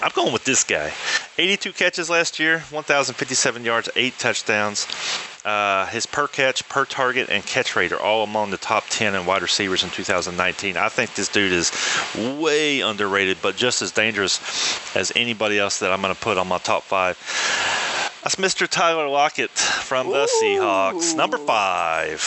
I'm 0.03 0.13
going 0.15 0.35
with 0.35 0.45
this 0.45 0.65
guy. 0.65 0.93
82 1.39 1.73
catches 1.73 2.11
last 2.11 2.39
year, 2.39 2.61
1,057 2.71 3.65
yards, 3.65 3.89
eight 3.97 4.19
touchdowns. 4.19 4.87
Uh, 5.43 5.87
his 5.87 6.05
per 6.05 6.27
catch, 6.29 6.69
per 6.69 6.85
target, 6.85 7.31
and 7.31 7.45
catch 7.47 7.75
rate 7.75 7.93
are 7.93 8.01
all 8.01 8.23
among 8.23 8.51
the 8.51 8.59
top 8.59 8.85
10 8.91 9.15
in 9.15 9.25
wide 9.25 9.41
receivers 9.41 9.83
in 9.83 9.89
2019. 9.89 10.77
I 10.77 10.91
think 10.91 11.15
this 11.15 11.29
dude 11.29 11.53
is 11.53 11.73
way 12.39 12.83
underrated, 12.83 13.39
but 13.41 13.57
just 13.57 13.81
as 13.81 13.93
dangerous 13.93 14.39
as 14.95 15.11
anybody 15.17 15.59
else 15.59 15.79
that 15.79 15.91
I'm 15.91 16.03
going 16.03 16.15
to 16.15 16.21
put 16.21 16.37
on 16.37 16.47
my 16.49 16.59
top 16.59 16.83
five. 16.83 17.17
That's 18.23 18.37
Mr. 18.37 18.69
Tyler 18.69 19.09
Lockett 19.09 19.51
from 19.51 20.09
the 20.09 20.29
Seahawks, 20.43 21.17
number 21.17 21.39
five. 21.39 22.21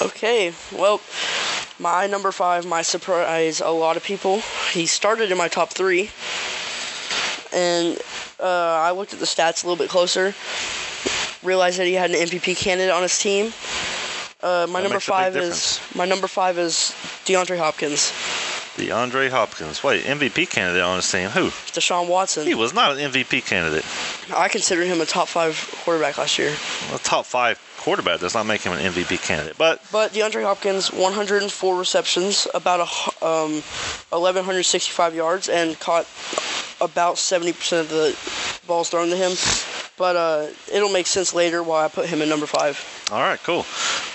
Okay, 0.00 0.54
well, 0.72 1.02
my 1.82 2.06
number 2.06 2.30
five, 2.30 2.64
my 2.64 2.80
surprise 2.80 3.60
a 3.60 3.68
lot 3.68 3.96
of 3.96 4.04
people. 4.04 4.40
He 4.70 4.86
started 4.86 5.32
in 5.32 5.36
my 5.36 5.48
top 5.48 5.70
three, 5.70 6.10
and 7.52 7.98
uh, 8.38 8.46
I 8.46 8.92
looked 8.92 9.12
at 9.12 9.18
the 9.18 9.26
stats 9.26 9.64
a 9.64 9.66
little 9.66 9.82
bit 9.82 9.90
closer. 9.90 10.32
Realized 11.42 11.80
that 11.80 11.86
he 11.86 11.94
had 11.94 12.10
an 12.10 12.16
MVP 12.16 12.56
candidate 12.56 12.92
on 12.92 13.02
his 13.02 13.18
team. 13.18 13.52
Uh, 14.40 14.66
my 14.70 14.80
That 14.80 14.84
number 14.84 14.94
makes 14.96 15.08
a 15.08 15.10
big 15.10 15.16
five 15.16 15.36
is 15.36 15.80
my 15.94 16.04
number 16.04 16.28
five 16.28 16.56
is 16.56 16.94
DeAndre 17.24 17.58
Hopkins, 17.58 18.12
DeAndre 18.76 19.28
Hopkins. 19.28 19.82
Wait, 19.82 20.04
MVP 20.04 20.48
candidate 20.48 20.82
on 20.82 20.96
his 20.96 21.10
team. 21.10 21.28
Who? 21.30 21.46
Deshaun 21.72 22.08
Watson. 22.08 22.46
He 22.46 22.54
was 22.54 22.72
not 22.72 22.92
an 22.92 23.12
MVP 23.12 23.44
candidate. 23.44 23.84
I 24.34 24.48
considered 24.48 24.86
him 24.86 25.00
a 25.00 25.06
top 25.06 25.28
five 25.28 25.68
quarterback 25.84 26.16
last 26.18 26.38
year. 26.38 26.54
A 26.92 26.98
top 26.98 27.26
five 27.26 27.58
quarterback 27.82 28.20
does 28.20 28.34
not 28.34 28.46
make 28.46 28.62
him 28.62 28.72
an 28.72 28.78
MVP 28.80 29.22
candidate. 29.22 29.58
But 29.58 29.82
But 29.90 30.12
DeAndre 30.12 30.44
Hopkins, 30.44 30.92
104 30.92 31.76
receptions, 31.78 32.46
about 32.54 32.80
a 32.80 33.26
um, 33.26 33.62
1,165 34.10 35.14
yards, 35.14 35.48
and 35.48 35.78
caught 35.80 36.06
about 36.80 37.16
70% 37.16 37.80
of 37.80 37.88
the 37.88 38.16
balls 38.66 38.88
thrown 38.90 39.08
to 39.10 39.16
him. 39.16 39.32
But 39.98 40.16
uh, 40.16 40.46
it'll 40.72 40.90
make 40.90 41.06
sense 41.06 41.34
later 41.34 41.62
why 41.62 41.84
I 41.84 41.88
put 41.88 42.06
him 42.06 42.22
in 42.22 42.28
number 42.28 42.46
five. 42.46 42.82
all 43.12 43.20
right, 43.20 43.38
cool. 43.44 43.66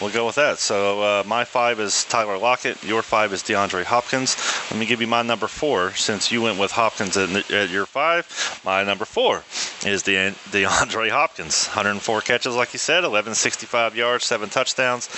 We'll 0.01 0.11
go 0.11 0.25
with 0.25 0.35
that. 0.35 0.57
So 0.59 1.01
uh, 1.01 1.23
my 1.25 1.43
five 1.43 1.79
is 1.79 2.03
Tyler 2.05 2.37
Lockett. 2.37 2.83
Your 2.83 3.01
five 3.01 3.31
is 3.31 3.41
DeAndre 3.43 3.83
Hopkins. 3.83 4.35
Let 4.69 4.79
me 4.79 4.85
give 4.85 5.01
you 5.01 5.07
my 5.07 5.21
number 5.21 5.47
four. 5.47 5.93
Since 5.93 6.31
you 6.31 6.41
went 6.41 6.59
with 6.59 6.71
Hopkins 6.71 7.15
at, 7.15 7.29
at 7.51 7.69
your 7.69 7.85
five, 7.85 8.25
my 8.65 8.83
number 8.83 9.05
four 9.05 9.43
is 9.85 10.03
De- 10.03 10.31
DeAndre 10.51 11.09
Hopkins. 11.09 11.67
104 11.67 12.21
catches, 12.21 12.55
like 12.55 12.73
you 12.73 12.79
said, 12.79 13.03
1165 13.57 13.95
yards, 13.95 14.25
seven 14.25 14.49
touchdowns. 14.49 15.09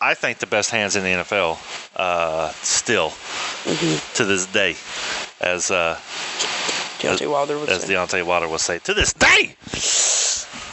I 0.00 0.14
think 0.14 0.38
the 0.38 0.46
best 0.46 0.70
hands 0.70 0.96
in 0.96 1.02
the 1.02 1.24
NFL 1.24 1.58
uh, 1.96 2.50
still 2.62 3.12
to 4.14 4.24
this 4.24 4.46
day, 4.46 4.76
as 5.40 5.70
uh, 5.70 5.98
Deontay 6.98 7.30
Wilder 7.30 7.58
would 7.58 7.68
as 7.70 7.82
say. 7.82 7.94
Deontay 7.94 8.26
Wilder 8.26 8.48
would 8.48 8.60
say, 8.60 8.78
to 8.80 8.92
this 8.92 9.14
day. 9.14 9.56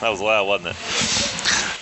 That 0.02 0.10
was 0.10 0.22
loud, 0.22 0.48
wasn't 0.48 0.76
it? 0.76 1.38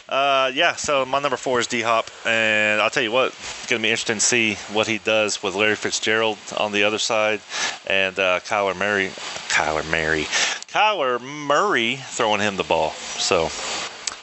Uh, 0.07 0.51
yeah, 0.53 0.75
so 0.75 1.03
my 1.03 1.19
number 1.19 1.37
four 1.37 1.59
is 1.59 1.65
D 1.65 1.81
Hop, 1.81 2.11
and 2.25 2.79
I'll 2.79 2.91
tell 2.91 3.01
you 3.01 3.11
what, 3.11 3.29
it's 3.29 3.65
going 3.65 3.81
to 3.81 3.85
be 3.85 3.89
interesting 3.89 4.17
to 4.17 4.21
see 4.21 4.53
what 4.71 4.85
he 4.85 4.99
does 4.99 5.41
with 5.41 5.55
Larry 5.55 5.75
Fitzgerald 5.75 6.37
on 6.57 6.71
the 6.71 6.83
other 6.83 6.99
side, 6.99 7.41
and 7.87 8.17
uh, 8.19 8.39
Kyler 8.41 8.77
Murray, 8.77 9.09
Kyler 9.49 9.83
Murray, 9.89 10.25
Kyler 10.67 11.19
Murray 11.19 11.95
throwing 11.95 12.39
him 12.39 12.55
the 12.55 12.63
ball. 12.63 12.91
So, 12.91 13.49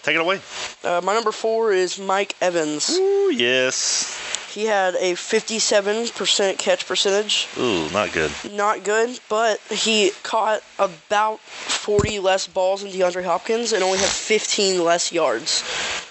take 0.02 0.14
it 0.14 0.20
away. 0.20 0.40
Uh, 0.84 1.00
my 1.02 1.14
number 1.14 1.32
four 1.32 1.72
is 1.72 1.98
Mike 1.98 2.34
Evans. 2.40 2.90
Ooh, 2.90 3.30
yes. 3.32 4.31
He 4.52 4.66
had 4.66 4.96
a 4.96 5.14
57% 5.14 6.58
catch 6.58 6.86
percentage. 6.86 7.48
Ooh, 7.56 7.88
not 7.88 8.12
good. 8.12 8.30
Not 8.52 8.84
good, 8.84 9.18
but 9.30 9.58
he 9.70 10.10
caught 10.22 10.62
about 10.78 11.40
40 11.40 12.18
less 12.18 12.46
balls 12.46 12.82
than 12.82 12.92
DeAndre 12.92 13.24
Hopkins 13.24 13.72
and 13.72 13.82
only 13.82 13.98
had 13.98 14.08
15 14.08 14.84
less 14.84 15.10
yards. 15.10 15.64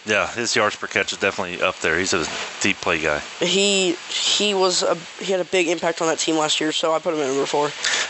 Yeah, 0.08 0.28
his 0.34 0.56
yards 0.56 0.76
per 0.76 0.88
catch 0.88 1.12
is 1.12 1.20
definitely 1.20 1.62
up 1.62 1.80
there. 1.82 2.00
He's 2.00 2.14
a 2.14 2.26
deep 2.62 2.78
play 2.78 3.00
guy. 3.00 3.20
He 3.40 3.92
he 4.10 4.56
was 4.56 4.82
a 4.82 4.96
he 5.20 5.32
had 5.32 5.40
a 5.40 5.46
big 5.46 5.68
impact 5.68 6.02
on 6.02 6.08
that 6.08 6.18
team 6.18 6.38
last 6.38 6.60
year, 6.60 6.72
so 6.72 6.92
I 6.92 6.98
put 6.98 7.14
him 7.14 7.20
at 7.20 7.28
number 7.28 7.46
four. 7.46 7.70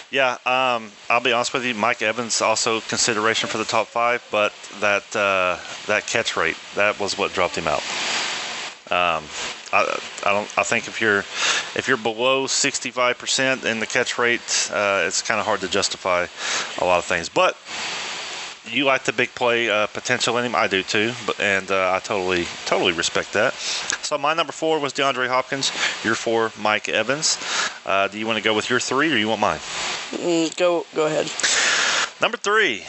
Yeah, 0.10 0.38
um, 0.46 0.90
I'll 1.10 1.20
be 1.20 1.34
honest 1.34 1.54
with 1.54 1.66
you. 1.66 1.74
Mike 1.74 2.02
Evans 2.02 2.42
also 2.42 2.80
consideration 2.80 3.50
for 3.50 3.58
the 3.58 3.66
top 3.66 3.88
five, 3.88 4.26
but 4.32 4.54
that 4.80 5.14
uh, 5.14 5.58
that 5.88 6.08
catch 6.08 6.38
rate 6.38 6.56
that 6.76 6.98
was 6.98 7.18
what 7.18 7.34
dropped 7.34 7.58
him 7.58 7.68
out. 7.68 7.84
Um, 8.92 9.24
I, 9.72 10.00
I 10.26 10.32
don't. 10.34 10.58
I 10.58 10.64
think 10.64 10.88
if 10.88 11.00
you're 11.00 11.20
if 11.20 11.88
you're 11.88 11.98
below 11.98 12.46
65% 12.46 13.64
in 13.64 13.80
the 13.80 13.86
catch 13.86 14.18
rate, 14.18 14.70
uh, 14.74 15.04
it's 15.08 15.22
kind 15.22 15.40
of 15.40 15.46
hard 15.46 15.62
to 15.62 15.70
justify 15.70 16.28
a 16.80 16.86
lot 16.86 16.98
of 16.98 17.06
things. 17.06 17.30
But 17.30 17.56
you 18.66 18.86
like 18.86 19.04
the 19.04 19.14
big 19.14 19.34
play 19.34 19.70
uh, 19.70 19.88
potential 19.88 20.38
in 20.38 20.46
him. 20.46 20.56
I 20.56 20.68
do 20.68 20.84
too, 20.84 21.14
but 21.26 21.40
and 21.40 21.72
uh, 21.72 21.94
I 21.94 22.00
totally 22.00 22.46
totally 22.66 22.92
respect 22.92 23.34
that. 23.34 23.54
So 23.54 24.18
my 24.18 24.34
number 24.34 24.52
four 24.52 24.80
was 24.80 24.94
DeAndre 24.94 25.28
Hopkins. 25.28 25.72
Your 26.04 26.16
four, 26.16 26.52
Mike 26.60 26.90
Evans. 26.90 27.38
Uh, 27.86 28.08
do 28.08 28.20
you 28.20 28.28
want 28.28 28.38
to 28.38 28.44
go 28.44 28.54
with 28.54 28.70
your 28.70 28.80
three, 28.80 29.14
or 29.14 29.18
you 29.18 29.30
want 29.30 29.42
mine? 29.42 29.60
Mm, 30.12 30.56
go 30.58 30.86
go 30.94 31.06
ahead. 31.06 31.32
Number 32.22 32.38
three, 32.38 32.84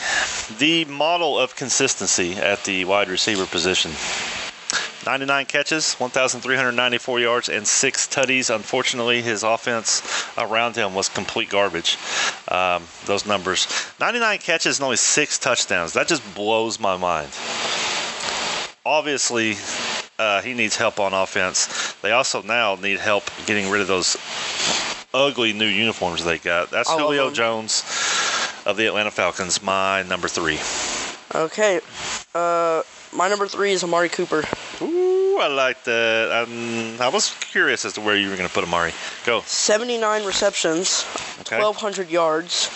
the 0.59 0.85
model 0.85 1.39
of 1.39 1.57
consistency 1.57 2.35
at 2.35 2.65
the 2.65 2.85
wide 2.85 3.09
receiver 3.09 3.47
position. 3.47 3.93
99 5.05 5.47
catches, 5.47 5.95
1,394 5.95 7.21
yards, 7.21 7.49
and 7.49 7.67
six 7.67 8.07
tutties. 8.07 8.55
Unfortunately, 8.55 9.23
his 9.23 9.43
offense 9.43 10.03
around 10.39 10.77
him 10.77 10.95
was 10.95 11.09
complete 11.09 11.49
garbage. 11.49 11.99
Um, 12.49 12.85
those 13.07 13.27
numbers 13.27 13.67
99 14.01 14.39
catches 14.39 14.79
and 14.79 14.85
only 14.85 14.97
six 14.97 15.39
touchdowns. 15.39 15.95
That 15.95 16.09
just 16.09 16.23
blows 16.35 16.79
my 16.79 16.97
mind. 16.97 17.29
Obviously, 18.85 19.57
uh, 20.19 20.43
he 20.43 20.55
needs 20.55 20.77
help 20.77 21.01
on 21.01 21.13
offense. 21.13 21.95
They 22.03 22.13
also 22.13 22.43
now 22.43 22.77
need 22.77 22.99
help 22.99 23.25
getting 23.47 23.71
rid 23.71 23.81
of 23.81 23.89
those 23.89 24.17
ugly 25.15 25.53
new 25.53 25.67
uniforms 25.67 26.25
they 26.25 26.39
got. 26.39 26.71
That's 26.71 26.91
Julio. 26.91 27.31
Jones 27.31 27.83
of 28.67 28.77
the 28.77 28.87
Atlanta 28.87 29.11
Falcons, 29.11 29.63
my 29.63 30.03
number 30.05 30.29
three. 30.29 30.59
Okay. 31.35 31.81
Uh, 32.35 32.83
my 33.13 33.29
number 33.29 33.47
three 33.47 33.73
is 33.73 33.85
Amari 33.85 34.09
Cooper. 34.09 34.45
Ooh, 34.81 35.39
I 35.41 35.49
like 35.49 35.83
that. 35.85 36.45
Um, 36.49 37.01
I 37.01 37.09
was 37.09 37.35
curious 37.41 37.85
as 37.85 37.95
to 37.95 38.01
where 38.01 38.17
you 38.17 38.31
were 38.31 38.37
going 38.37 38.49
to 38.49 38.55
put 38.55 38.65
Amari. 38.65 38.93
Go. 39.25 39.43
79 39.47 40.25
receptions, 40.25 41.05
Okay. 41.41 41.59
1,200 41.61 42.11
yards. 42.11 42.71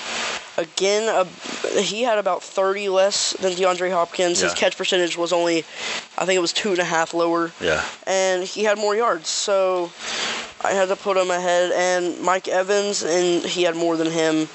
Again, 0.58 1.08
uh, 1.08 1.24
he 1.80 2.02
had 2.02 2.16
about 2.18 2.42
30 2.42 2.88
less 2.88 3.34
than 3.34 3.52
DeAndre 3.52 3.90
Hopkins. 3.92 4.40
His 4.40 4.54
catch 4.54 4.76
percentage 4.78 5.16
was 5.16 5.30
only, 5.32 5.58
I 6.16 6.24
think 6.24 6.36
it 6.38 6.40
was 6.40 6.54
two 6.54 6.70
and 6.70 6.78
a 6.78 6.84
half 6.84 7.12
lower, 7.12 7.52
Yeah. 7.60 7.84
and 8.06 8.42
he 8.42 8.64
had 8.64 8.78
more 8.78 8.96
yards. 8.96 9.28
So 9.28 9.90
I 10.64 10.72
had 10.72 10.88
to 10.88 10.96
put 10.96 11.18
him 11.18 11.30
ahead. 11.30 11.72
And 11.72 12.20
Mike 12.22 12.48
Evans, 12.48 13.02
and 13.02 13.44
he 13.44 13.64
had 13.64 13.76
more 13.76 13.96
than 13.98 14.10
him. 14.10 14.48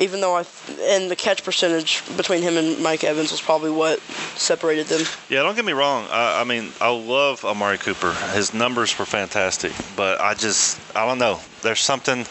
Even 0.00 0.22
though 0.22 0.34
I, 0.34 0.46
and 0.80 1.10
the 1.10 1.16
catch 1.16 1.44
percentage 1.44 2.02
between 2.16 2.42
him 2.42 2.56
and 2.56 2.82
Mike 2.82 3.04
Evans 3.04 3.30
was 3.30 3.40
probably 3.40 3.70
what 3.70 4.00
separated 4.34 4.86
them. 4.86 5.02
Yeah, 5.28 5.42
don't 5.42 5.54
get 5.54 5.64
me 5.66 5.74
wrong. 5.74 6.06
I, 6.10 6.40
I 6.40 6.44
mean, 6.44 6.72
I 6.80 6.88
love 6.88 7.44
Amari 7.44 7.76
Cooper. 7.76 8.12
His 8.34 8.54
numbers 8.54 8.98
were 8.98 9.04
fantastic, 9.04 9.72
but 9.96 10.18
I 10.20 10.32
just, 10.32 10.80
I 10.96 11.06
don't 11.06 11.18
know. 11.18 11.38
There's 11.60 11.80
something, 11.80 12.24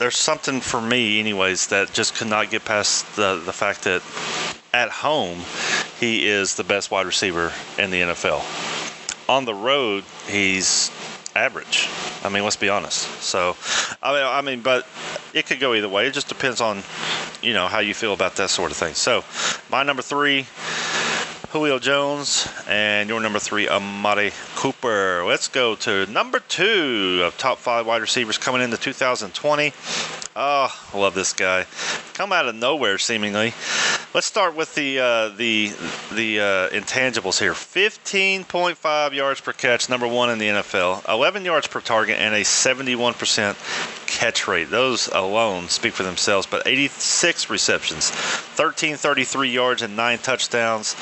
there's 0.00 0.16
something 0.16 0.60
for 0.60 0.82
me, 0.82 1.20
anyways, 1.20 1.68
that 1.68 1.92
just 1.92 2.16
could 2.16 2.28
not 2.28 2.50
get 2.50 2.64
past 2.64 3.14
the 3.14 3.40
the 3.44 3.52
fact 3.52 3.84
that 3.84 4.02
at 4.74 4.90
home 4.90 5.38
he 6.00 6.26
is 6.26 6.56
the 6.56 6.64
best 6.64 6.90
wide 6.90 7.06
receiver 7.06 7.52
in 7.78 7.90
the 7.90 8.00
NFL. 8.00 8.42
On 9.28 9.44
the 9.44 9.54
road, 9.54 10.02
he's 10.26 10.90
average. 11.34 11.88
I 12.22 12.28
mean, 12.28 12.44
let's 12.44 12.56
be 12.56 12.68
honest. 12.68 13.02
So, 13.22 13.56
I 14.02 14.12
mean, 14.12 14.22
I 14.22 14.40
mean, 14.40 14.60
but 14.60 14.86
it 15.32 15.46
could 15.46 15.60
go 15.60 15.74
either 15.74 15.88
way. 15.88 16.06
It 16.06 16.14
just 16.14 16.28
depends 16.28 16.60
on, 16.60 16.82
you 17.42 17.52
know, 17.52 17.66
how 17.66 17.80
you 17.80 17.94
feel 17.94 18.12
about 18.12 18.36
that 18.36 18.50
sort 18.50 18.70
of 18.70 18.76
thing. 18.76 18.94
So, 18.94 19.24
my 19.70 19.82
number 19.82 20.02
three, 20.02 20.46
Julio 21.54 21.78
Jones, 21.78 22.48
and 22.66 23.08
your 23.08 23.20
number 23.20 23.38
three, 23.38 23.68
Amari 23.68 24.32
Cooper. 24.56 25.22
Let's 25.24 25.46
go 25.46 25.76
to 25.76 26.04
number 26.06 26.40
two 26.40 27.22
of 27.24 27.38
top 27.38 27.58
five 27.58 27.86
wide 27.86 28.00
receivers 28.00 28.38
coming 28.38 28.60
into 28.60 28.76
2020. 28.76 29.72
Oh, 30.34 30.90
I 30.92 30.98
love 30.98 31.14
this 31.14 31.32
guy. 31.32 31.66
Come 32.14 32.32
out 32.32 32.48
of 32.48 32.56
nowhere, 32.56 32.98
seemingly. 32.98 33.54
Let's 34.14 34.26
start 34.26 34.56
with 34.56 34.74
the 34.74 34.98
uh, 34.98 35.28
the 35.28 35.68
the 36.10 36.40
uh, 36.40 36.70
intangibles 36.70 37.38
here. 37.38 37.52
15.5 37.52 39.12
yards 39.12 39.40
per 39.40 39.52
catch, 39.52 39.88
number 39.88 40.08
one 40.08 40.30
in 40.30 40.38
the 40.38 40.48
NFL. 40.48 41.08
11 41.08 41.44
yards 41.44 41.68
per 41.68 41.80
target, 41.80 42.18
and 42.18 42.34
a 42.34 42.40
71% 42.40 44.03
catch 44.14 44.46
rate. 44.46 44.70
Those 44.70 45.08
alone 45.08 45.68
speak 45.68 45.92
for 45.92 46.04
themselves. 46.04 46.46
But 46.46 46.66
86 46.66 47.50
receptions, 47.50 48.10
1333 48.10 49.50
yards, 49.50 49.82
and 49.82 49.96
nine 49.96 50.18
touchdowns. 50.18 50.96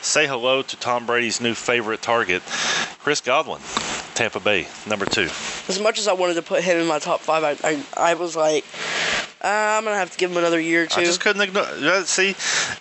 Say 0.00 0.26
hello 0.26 0.62
to 0.62 0.76
Tom 0.76 1.06
Brady's 1.06 1.40
new 1.40 1.54
favorite 1.54 2.02
target, 2.02 2.42
Chris 3.00 3.20
Godwin, 3.20 3.60
Tampa 4.14 4.38
Bay, 4.38 4.68
number 4.86 5.06
two. 5.06 5.28
As 5.68 5.80
much 5.80 5.98
as 5.98 6.06
I 6.06 6.12
wanted 6.12 6.34
to 6.34 6.42
put 6.42 6.62
him 6.62 6.78
in 6.78 6.86
my 6.86 6.98
top 6.98 7.20
five, 7.20 7.42
I, 7.42 7.68
I, 7.68 7.82
I 7.96 8.14
was 8.14 8.36
like, 8.36 8.64
uh, 9.42 9.46
I'm 9.78 9.84
gonna 9.84 9.96
have 9.96 10.10
to 10.10 10.18
give 10.18 10.30
him 10.30 10.36
another 10.36 10.58
year 10.60 10.82
or 10.84 10.86
two. 10.86 11.00
I 11.00 11.04
just 11.04 11.20
couldn't 11.20 11.42
ignore. 11.42 11.64
uh, 11.64 12.02
See, 12.04 12.34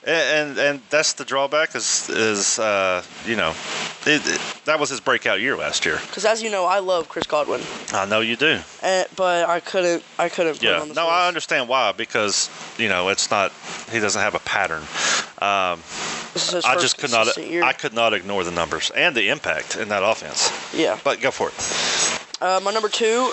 and 0.05 0.57
and 0.57 0.81
that's 0.89 1.13
the 1.13 1.25
drawback 1.25 1.75
is 1.75 2.09
is 2.09 2.59
uh, 2.59 3.03
you 3.25 3.35
know, 3.35 3.53
it, 4.05 4.21
it- 4.25 4.41
that 4.65 4.79
was 4.81 4.89
his 4.89 4.99
breakout 4.99 5.39
year 5.39 5.55
last 5.55 5.85
year. 5.85 5.97
Because 6.07 6.25
as 6.25 6.43
you 6.43 6.49
know, 6.49 6.65
I 6.65 6.79
love 6.79 7.07
Chris 7.07 7.25
Godwin, 7.25 7.61
I 7.93 8.05
know 8.05 8.19
you 8.19 8.35
do. 8.35 8.59
eh, 8.81 9.05
but 9.15 9.47
I 9.47 9.59
couldn't. 9.61 10.03
I 10.19 10.27
couldn't. 10.29 10.61
Yeah. 10.61 10.79
No, 10.79 10.83
list. 10.85 10.97
I 10.99 11.27
understand 11.27 11.69
why 11.69 11.91
because 11.93 12.49
you 12.77 12.89
know 12.89 13.09
it's 13.09 13.29
not. 13.31 13.51
He 13.91 13.99
doesn't 13.99 14.21
have 14.21 14.35
a 14.35 14.39
pattern. 14.39 14.83
Um, 15.41 15.79
This 16.33 16.47
is 16.49 16.53
his 16.55 16.65
I 16.65 16.75
just 16.79 16.97
could 16.97 17.11
not. 17.11 17.37
Year. 17.37 17.63
I 17.63 17.71
could 17.73 17.93
not 17.93 18.13
ignore 18.13 18.43
the 18.43 18.51
numbers 18.51 18.89
and 18.95 19.15
the 19.15 19.29
impact 19.29 19.75
in 19.77 19.89
that 19.89 20.03
offense. 20.03 20.51
yeah. 20.73 20.97
But 21.03 21.21
go 21.21 21.31
for 21.31 21.49
it. 21.49 21.53
Uh, 22.41 22.59
my 22.63 22.71
number 22.71 22.89
two, 22.89 23.31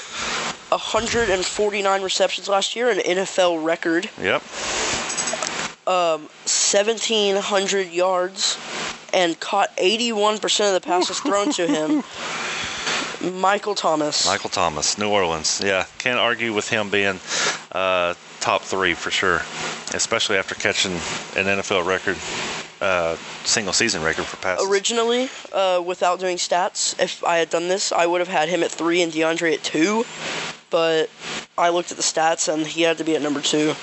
149 0.75 2.03
receptions 2.03 2.49
last 2.49 2.75
year, 2.75 2.91
an 2.91 2.99
NFL 2.99 3.65
record. 3.65 4.11
Yep. 4.21 4.43
1,700 5.85 7.91
yards, 7.91 8.59
and 9.13 9.39
caught 9.39 9.75
81% 9.77 10.67
of 10.67 10.75
the 10.75 10.81
passes 10.81 11.21
thrown 11.21 11.53
to 11.53 11.67
him. 11.67 12.03
Michael 13.41 13.75
Thomas. 13.75 14.27
Michael 14.27 14.51
Thomas, 14.51 14.99
New 14.99 15.09
Orleans. 15.09 15.61
Yeah, 15.65 15.87
can't 15.99 16.19
argue 16.19 16.53
with 16.53 16.69
him 16.69 16.91
being 16.91 17.21
uh, 17.73 18.15
top 18.41 18.63
three 18.63 18.95
for 18.95 19.11
sure, 19.11 19.41
especially 19.95 20.37
after 20.37 20.55
catching 20.55 20.93
an 20.93 21.47
NFL 21.47 21.87
record, 21.87 22.17
uh, 22.81 23.17
single 23.45 23.73
season 23.73 24.03
record 24.03 24.25
for 24.25 24.37
passes. 24.39 24.69
Originally, 24.69 25.31
uh, 25.53 25.83
without 25.85 26.21
doing 26.21 26.37
stats, 26.37 27.01
if 27.01 27.25
I 27.25 27.39
had 27.39 27.49
done 27.49 27.69
this, 27.69 27.93
I 27.93 28.07
would 28.07 28.21
have 28.21 28.29
had 28.29 28.49
him 28.49 28.63
at 28.63 28.71
three 28.71 29.01
and 29.01 29.13
DeAndre 29.13 29.55
at 29.55 29.63
two. 29.63 30.05
But 30.75 31.09
I 31.57 31.69
looked 31.69 31.93
at 31.93 31.99
the 31.99 32.03
stats 32.03 32.53
and 32.53 32.67
he 32.67 32.83
had 32.83 32.99
to 32.99 33.05
be 33.05 33.15
at 33.15 33.23
number 33.23 33.41
two. 33.41 33.75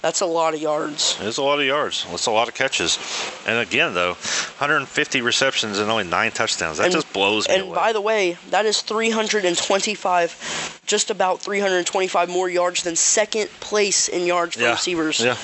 That's 0.00 0.20
a 0.20 0.26
lot 0.26 0.54
of 0.54 0.62
yards. 0.62 1.18
It's 1.20 1.38
a 1.38 1.42
lot 1.42 1.58
of 1.58 1.66
yards. 1.66 2.06
It's 2.12 2.26
a 2.26 2.30
lot 2.30 2.46
of 2.46 2.54
catches. 2.54 3.00
And 3.48 3.58
again, 3.58 3.94
though, 3.94 4.12
150 4.12 5.22
receptions 5.22 5.80
and 5.80 5.90
only 5.90 6.04
nine 6.04 6.30
touchdowns. 6.30 6.78
That 6.78 6.84
And- 6.84 6.92
just 6.92 7.12
blows 7.12 7.48
me 7.48 7.54
And 7.54 7.62
away. 7.64 7.70
And 7.70 7.74
by 7.74 7.92
the 7.92 8.00
way, 8.00 8.38
that 8.50 8.64
is 8.64 8.80
325, 8.80 10.82
just 10.86 11.10
about 11.10 11.40
325 11.40 12.28
more 12.28 12.48
yards 12.48 12.84
than 12.84 12.94
second 12.94 13.50
place 13.58 14.06
in 14.06 14.24
yards 14.24 14.54
for 14.54 14.62
yeah. 14.62 14.70
receivers. 14.70 15.18
Yeah. 15.18 15.36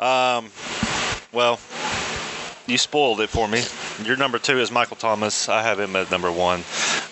Um, 0.00 0.50
well, 1.30 1.60
you 2.66 2.78
spoiled 2.78 3.20
it 3.20 3.30
for 3.30 3.46
me. 3.46 3.62
Your 4.04 4.16
number 4.16 4.40
two 4.40 4.58
is 4.58 4.72
Michael 4.72 4.96
Thomas. 4.96 5.48
I 5.48 5.62
have 5.62 5.78
him 5.78 5.94
at 5.94 6.10
number 6.10 6.32
one 6.32 6.64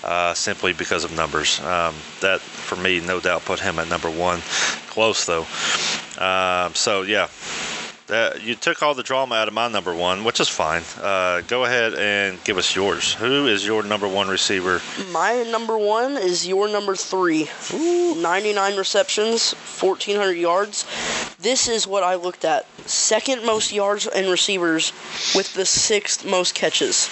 uh, 0.05 0.35
simply 0.35 0.73
because 0.73 1.05
of 1.05 1.15
numbers. 1.15 1.61
Um, 1.61 1.95
that, 2.21 2.41
for 2.41 2.77
me, 2.77 3.01
no 3.01 3.21
doubt 3.21 3.45
put 3.45 3.61
him 3.61 3.79
at 3.79 3.89
number 3.89 4.11
one. 4.11 4.41
Close, 4.89 5.27
though. 5.27 5.47
Um, 6.23 6.75
so, 6.75 7.03
yeah. 7.03 7.29
That, 8.09 8.43
you 8.43 8.55
took 8.55 8.83
all 8.83 8.95
the 8.95 9.03
drama 9.03 9.35
out 9.35 9.49
of 9.49 9.55
my 9.55 9.69
number 9.69 9.95
one, 9.95 10.25
which 10.25 10.41
is 10.41 10.49
fine. 10.49 10.83
Uh, 10.99 11.43
go 11.43 11.67
ahead 11.67 11.93
and 11.93 12.43
give 12.43 12.57
us 12.57 12.75
yours. 12.75 13.13
Who 13.13 13.47
is 13.47 13.67
your 13.67 13.83
number 13.83 14.09
one 14.09 14.29
receiver? 14.29 14.81
My 15.13 15.43
number 15.43 15.77
one 15.77 16.17
is 16.17 16.47
your 16.49 16.69
number 16.69 16.97
three. 16.97 17.51
Ooh. 17.75 18.15
99 18.15 18.77
receptions, 18.77 19.53
1,400 19.53 20.33
yards. 20.33 20.87
This 21.39 21.69
is 21.69 21.87
what 21.87 22.03
I 22.03 22.15
looked 22.15 22.47
at. 22.47 22.65
Second 22.89 23.45
most 23.45 23.75
yards 23.75 24.07
and 24.07 24.31
receivers 24.31 24.93
with 25.35 25.53
the 25.53 25.67
sixth 25.67 26.25
most 26.25 26.55
catches. 26.55 27.09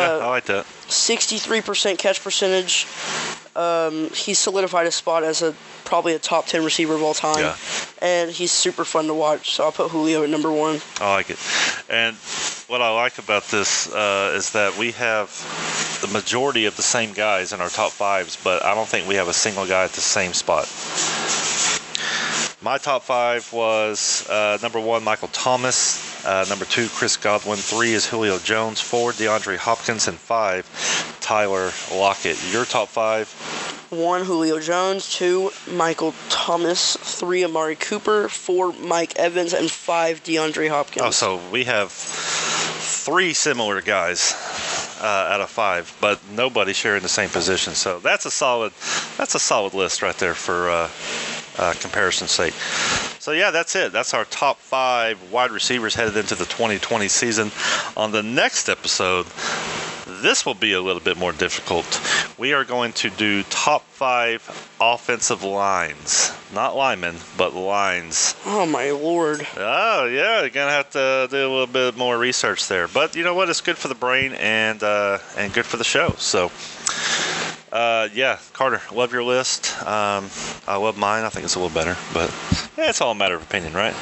Yeah, 0.00 0.24
I 0.24 0.28
like 0.28 0.44
that. 0.46 0.64
63% 0.88 1.98
catch 1.98 2.22
percentage. 2.22 2.86
Um, 3.54 4.08
he's 4.10 4.38
solidified 4.38 4.86
his 4.86 4.94
spot 4.94 5.24
as 5.24 5.42
a 5.42 5.54
probably 5.84 6.14
a 6.14 6.18
top 6.18 6.46
10 6.46 6.64
receiver 6.64 6.94
of 6.94 7.02
all 7.02 7.12
time. 7.12 7.40
Yeah. 7.40 7.56
And 8.00 8.30
he's 8.30 8.50
super 8.50 8.84
fun 8.84 9.06
to 9.08 9.14
watch. 9.14 9.52
So 9.52 9.64
I'll 9.64 9.72
put 9.72 9.90
Julio 9.90 10.24
at 10.24 10.30
number 10.30 10.50
one. 10.50 10.80
I 11.00 11.12
like 11.12 11.30
it. 11.30 11.38
And 11.90 12.16
what 12.68 12.80
I 12.80 12.90
like 12.94 13.18
about 13.18 13.44
this 13.44 13.92
uh, 13.92 14.32
is 14.34 14.52
that 14.52 14.78
we 14.78 14.92
have 14.92 15.28
the 16.00 16.08
majority 16.08 16.64
of 16.64 16.76
the 16.76 16.82
same 16.82 17.12
guys 17.12 17.52
in 17.52 17.60
our 17.60 17.68
top 17.68 17.92
fives, 17.92 18.38
but 18.42 18.64
I 18.64 18.74
don't 18.74 18.88
think 18.88 19.06
we 19.06 19.16
have 19.16 19.28
a 19.28 19.34
single 19.34 19.66
guy 19.66 19.84
at 19.84 19.92
the 19.92 20.00
same 20.00 20.32
spot. 20.32 20.64
My 22.62 22.78
top 22.78 23.02
five 23.02 23.52
was 23.52 24.26
uh, 24.30 24.56
number 24.62 24.80
one, 24.80 25.04
Michael 25.04 25.28
Thomas. 25.28 26.11
Uh, 26.24 26.44
number 26.48 26.64
two, 26.64 26.88
Chris 26.88 27.16
Godwin. 27.16 27.58
Three 27.58 27.92
is 27.92 28.06
Julio 28.06 28.38
Jones. 28.38 28.80
Four, 28.80 29.12
DeAndre 29.12 29.56
Hopkins. 29.56 30.08
And 30.08 30.16
five, 30.16 30.66
Tyler 31.20 31.72
Lockett. 31.92 32.38
Your 32.52 32.64
top 32.64 32.88
five? 32.88 33.28
One, 33.90 34.24
Julio 34.24 34.60
Jones. 34.60 35.12
Two, 35.12 35.50
Michael 35.70 36.14
Thomas. 36.28 36.96
Three, 36.96 37.44
Amari 37.44 37.76
Cooper. 37.76 38.28
Four, 38.28 38.72
Mike 38.72 39.16
Evans. 39.16 39.52
And 39.52 39.70
five, 39.70 40.22
DeAndre 40.22 40.68
Hopkins. 40.68 41.06
Oh, 41.06 41.10
so 41.10 41.40
we 41.50 41.64
have 41.64 41.90
three 41.90 43.32
similar 43.32 43.80
guys 43.80 44.34
uh, 45.00 45.06
out 45.06 45.40
of 45.40 45.50
five, 45.50 45.94
but 46.00 46.20
nobody 46.30 46.72
sharing 46.72 47.02
the 47.02 47.08
same 47.08 47.28
position. 47.28 47.74
So 47.74 47.98
that's 47.98 48.24
a 48.26 48.30
solid. 48.30 48.72
That's 49.18 49.34
a 49.34 49.40
solid 49.40 49.74
list 49.74 50.02
right 50.02 50.16
there 50.16 50.34
for 50.34 50.70
uh, 50.70 50.88
uh, 51.58 51.74
comparison's 51.78 52.30
sake. 52.30 52.54
So 53.18 53.32
yeah, 53.32 53.50
that's 53.50 53.76
it. 53.76 53.92
That's 53.92 54.14
our 54.14 54.24
top 54.24 54.58
five 54.58 55.30
wide 55.30 55.50
receivers 55.50 55.94
headed 55.94 56.16
into 56.16 56.34
the 56.34 56.44
2020 56.44 57.08
season. 57.08 57.50
On 57.96 58.10
the 58.10 58.22
next 58.22 58.68
episode, 58.68 59.26
this 60.22 60.46
will 60.46 60.54
be 60.54 60.72
a 60.72 60.80
little 60.80 61.02
bit 61.02 61.16
more 61.16 61.32
difficult. 61.32 62.00
We 62.38 62.52
are 62.52 62.64
going 62.64 62.92
to 62.94 63.10
do 63.10 63.42
top 63.44 63.82
five 63.90 64.42
offensive 64.80 65.42
lines, 65.42 66.32
not 66.54 66.76
linemen, 66.76 67.16
but 67.36 67.54
lines. 67.54 68.34
Oh 68.46 68.66
my 68.66 68.90
lord. 68.90 69.46
Oh 69.56 70.06
yeah, 70.06 70.40
you're 70.40 70.50
gonna 70.50 70.70
have 70.70 70.90
to 70.90 71.28
do 71.30 71.36
a 71.36 71.50
little 71.50 71.66
bit 71.66 71.96
more 71.96 72.16
research 72.16 72.68
there. 72.68 72.88
But 72.88 73.14
you 73.16 73.24
know 73.24 73.34
what? 73.34 73.48
It's 73.50 73.60
good 73.60 73.76
for 73.76 73.88
the 73.88 73.94
brain 73.94 74.32
and 74.34 74.82
uh, 74.82 75.18
and 75.36 75.52
good 75.52 75.66
for 75.66 75.76
the 75.76 75.84
show. 75.84 76.14
So. 76.18 76.50
Uh, 77.72 78.08
yeah, 78.12 78.38
Carter, 78.52 78.82
love 78.92 79.12
your 79.14 79.24
list. 79.24 79.72
Um, 79.80 80.28
I 80.68 80.76
love 80.76 80.98
mine. 80.98 81.24
I 81.24 81.30
think 81.30 81.46
it's 81.46 81.54
a 81.54 81.58
little 81.58 81.74
better, 81.74 81.96
but 82.12 82.30
yeah, 82.76 82.90
it's 82.90 83.00
all 83.00 83.12
a 83.12 83.14
matter 83.14 83.34
of 83.34 83.42
opinion, 83.42 83.72
right? 83.72 83.94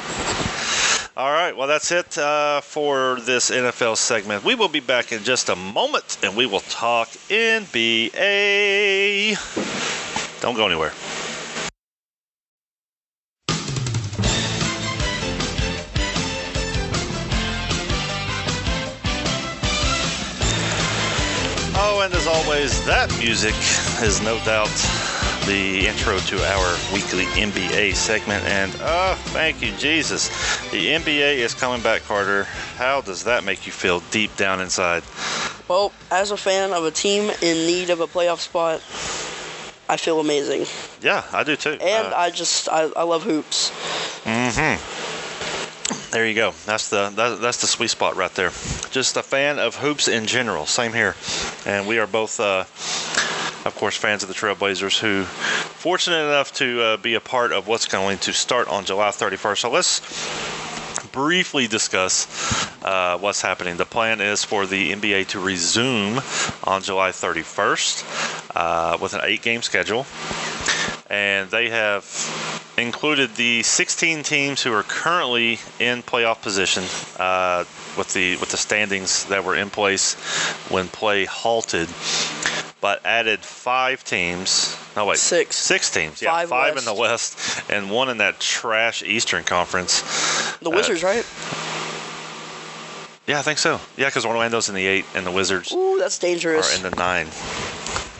All 1.15 1.31
right, 1.31 1.55
well, 1.55 1.67
that's 1.67 1.89
it 1.91 2.17
uh, 2.17 2.59
for 2.61 3.19
this 3.21 3.49
NFL 3.49 3.95
segment. 3.95 4.43
We 4.43 4.55
will 4.55 4.67
be 4.67 4.81
back 4.81 5.13
in 5.13 5.23
just 5.23 5.47
a 5.49 5.55
moment 5.55 6.17
and 6.21 6.35
we 6.35 6.45
will 6.45 6.59
talk 6.61 7.09
NBA. 7.29 8.11
Don't 10.41 10.55
go 10.55 10.65
anywhere. 10.65 10.91
And 22.61 22.69
that 22.85 23.09
music 23.17 23.55
is 24.03 24.21
no 24.21 24.37
doubt 24.45 24.69
the 25.47 25.87
intro 25.87 26.19
to 26.19 26.35
our 26.45 26.77
weekly 26.93 27.25
NBA 27.33 27.95
segment. 27.95 28.45
And 28.45 28.71
oh, 28.81 29.15
thank 29.29 29.63
you, 29.63 29.71
Jesus. 29.77 30.29
The 30.69 30.89
NBA 30.89 31.37
is 31.37 31.55
coming 31.55 31.81
back, 31.81 32.03
Carter. 32.03 32.43
How 32.75 33.01
does 33.01 33.23
that 33.23 33.43
make 33.43 33.65
you 33.65 33.71
feel 33.71 34.01
deep 34.11 34.35
down 34.35 34.61
inside? 34.61 35.01
Well, 35.67 35.91
as 36.11 36.29
a 36.29 36.37
fan 36.37 36.71
of 36.71 36.85
a 36.85 36.91
team 36.91 37.31
in 37.41 37.65
need 37.65 37.89
of 37.89 37.99
a 37.99 38.05
playoff 38.05 38.37
spot, 38.37 38.75
I 39.89 39.97
feel 39.97 40.19
amazing. 40.19 40.67
Yeah, 41.01 41.23
I 41.33 41.43
do 41.43 41.55
too. 41.55 41.79
And 41.81 42.13
Uh, 42.13 42.15
I 42.15 42.29
just, 42.29 42.69
I, 42.69 42.91
I 42.95 43.03
love 43.03 43.23
hoops. 43.23 43.71
There 46.11 46.27
you 46.27 46.35
go. 46.35 46.53
That's 46.65 46.89
the 46.89 47.09
that, 47.15 47.39
that's 47.39 47.61
the 47.61 47.67
sweet 47.67 47.89
spot 47.89 48.17
right 48.17 48.33
there. 48.35 48.49
Just 48.91 49.15
a 49.15 49.23
fan 49.23 49.59
of 49.59 49.77
hoops 49.77 50.09
in 50.09 50.25
general. 50.25 50.65
Same 50.65 50.91
here, 50.91 51.15
and 51.65 51.87
we 51.87 51.99
are 51.99 52.07
both, 52.07 52.37
uh, 52.41 52.65
of 53.65 53.73
course, 53.77 53.95
fans 53.95 54.21
of 54.21 54.27
the 54.27 54.35
Trailblazers. 54.35 54.99
Who, 54.99 55.23
fortunate 55.23 56.25
enough 56.25 56.51
to 56.55 56.81
uh, 56.81 56.97
be 56.97 57.13
a 57.13 57.21
part 57.21 57.53
of 57.53 57.69
what's 57.69 57.85
going 57.85 58.17
to 58.19 58.33
start 58.33 58.67
on 58.67 58.83
July 58.83 59.07
31st. 59.07 59.57
So 59.59 59.71
let's 59.71 60.01
briefly 61.13 61.67
discuss 61.67 62.27
uh, 62.83 63.17
what's 63.17 63.41
happening. 63.41 63.77
The 63.77 63.85
plan 63.85 64.19
is 64.19 64.43
for 64.43 64.65
the 64.65 64.91
NBA 64.91 65.27
to 65.27 65.39
resume 65.39 66.19
on 66.65 66.81
July 66.81 67.11
31st 67.11 68.51
uh, 68.55 68.97
with 69.01 69.13
an 69.13 69.21
eight-game 69.23 69.61
schedule 69.61 70.05
and 71.11 71.51
they 71.51 71.69
have 71.69 72.05
included 72.77 73.35
the 73.35 73.61
16 73.63 74.23
teams 74.23 74.63
who 74.63 74.71
are 74.71 74.83
currently 74.83 75.59
in 75.77 76.01
playoff 76.01 76.41
position 76.41 76.83
uh, 77.19 77.65
with 77.97 78.13
the 78.13 78.37
with 78.37 78.49
the 78.49 78.57
standings 78.57 79.25
that 79.25 79.43
were 79.43 79.55
in 79.55 79.69
place 79.69 80.13
when 80.69 80.87
play 80.87 81.25
halted, 81.25 81.89
but 82.79 83.05
added 83.05 83.41
five 83.41 84.05
teams. 84.05 84.77
No 84.95 85.05
wait, 85.05 85.17
Six. 85.17 85.57
Six 85.57 85.91
teams. 85.91 86.21
Yeah, 86.21 86.31
Five 86.31 86.49
five 86.49 86.77
in 86.77 86.85
the 86.85 86.93
West 86.93 87.69
and 87.69 87.91
one 87.91 88.07
in 88.09 88.17
that 88.19 88.39
trash 88.39 89.03
Eastern 89.03 89.43
Conference. 89.43 90.01
The 90.59 90.69
Uh, 90.69 90.75
Wizards, 90.75 91.03
right? 91.03 91.25
Yeah, 93.27 93.39
I 93.39 93.41
think 93.43 93.59
so. 93.59 93.79
Yeah, 93.97 94.07
because 94.07 94.25
Orlando's 94.25 94.69
in 94.69 94.75
the 94.75 94.87
eight 94.87 95.05
and 95.13 95.25
the 95.25 95.31
Wizards 95.31 95.73
Ooh, 95.73 95.97
that's 95.99 96.17
dangerous. 96.17 96.73
Are 96.73 96.77
in 96.77 96.89
the 96.89 96.95
nine. 96.95 97.27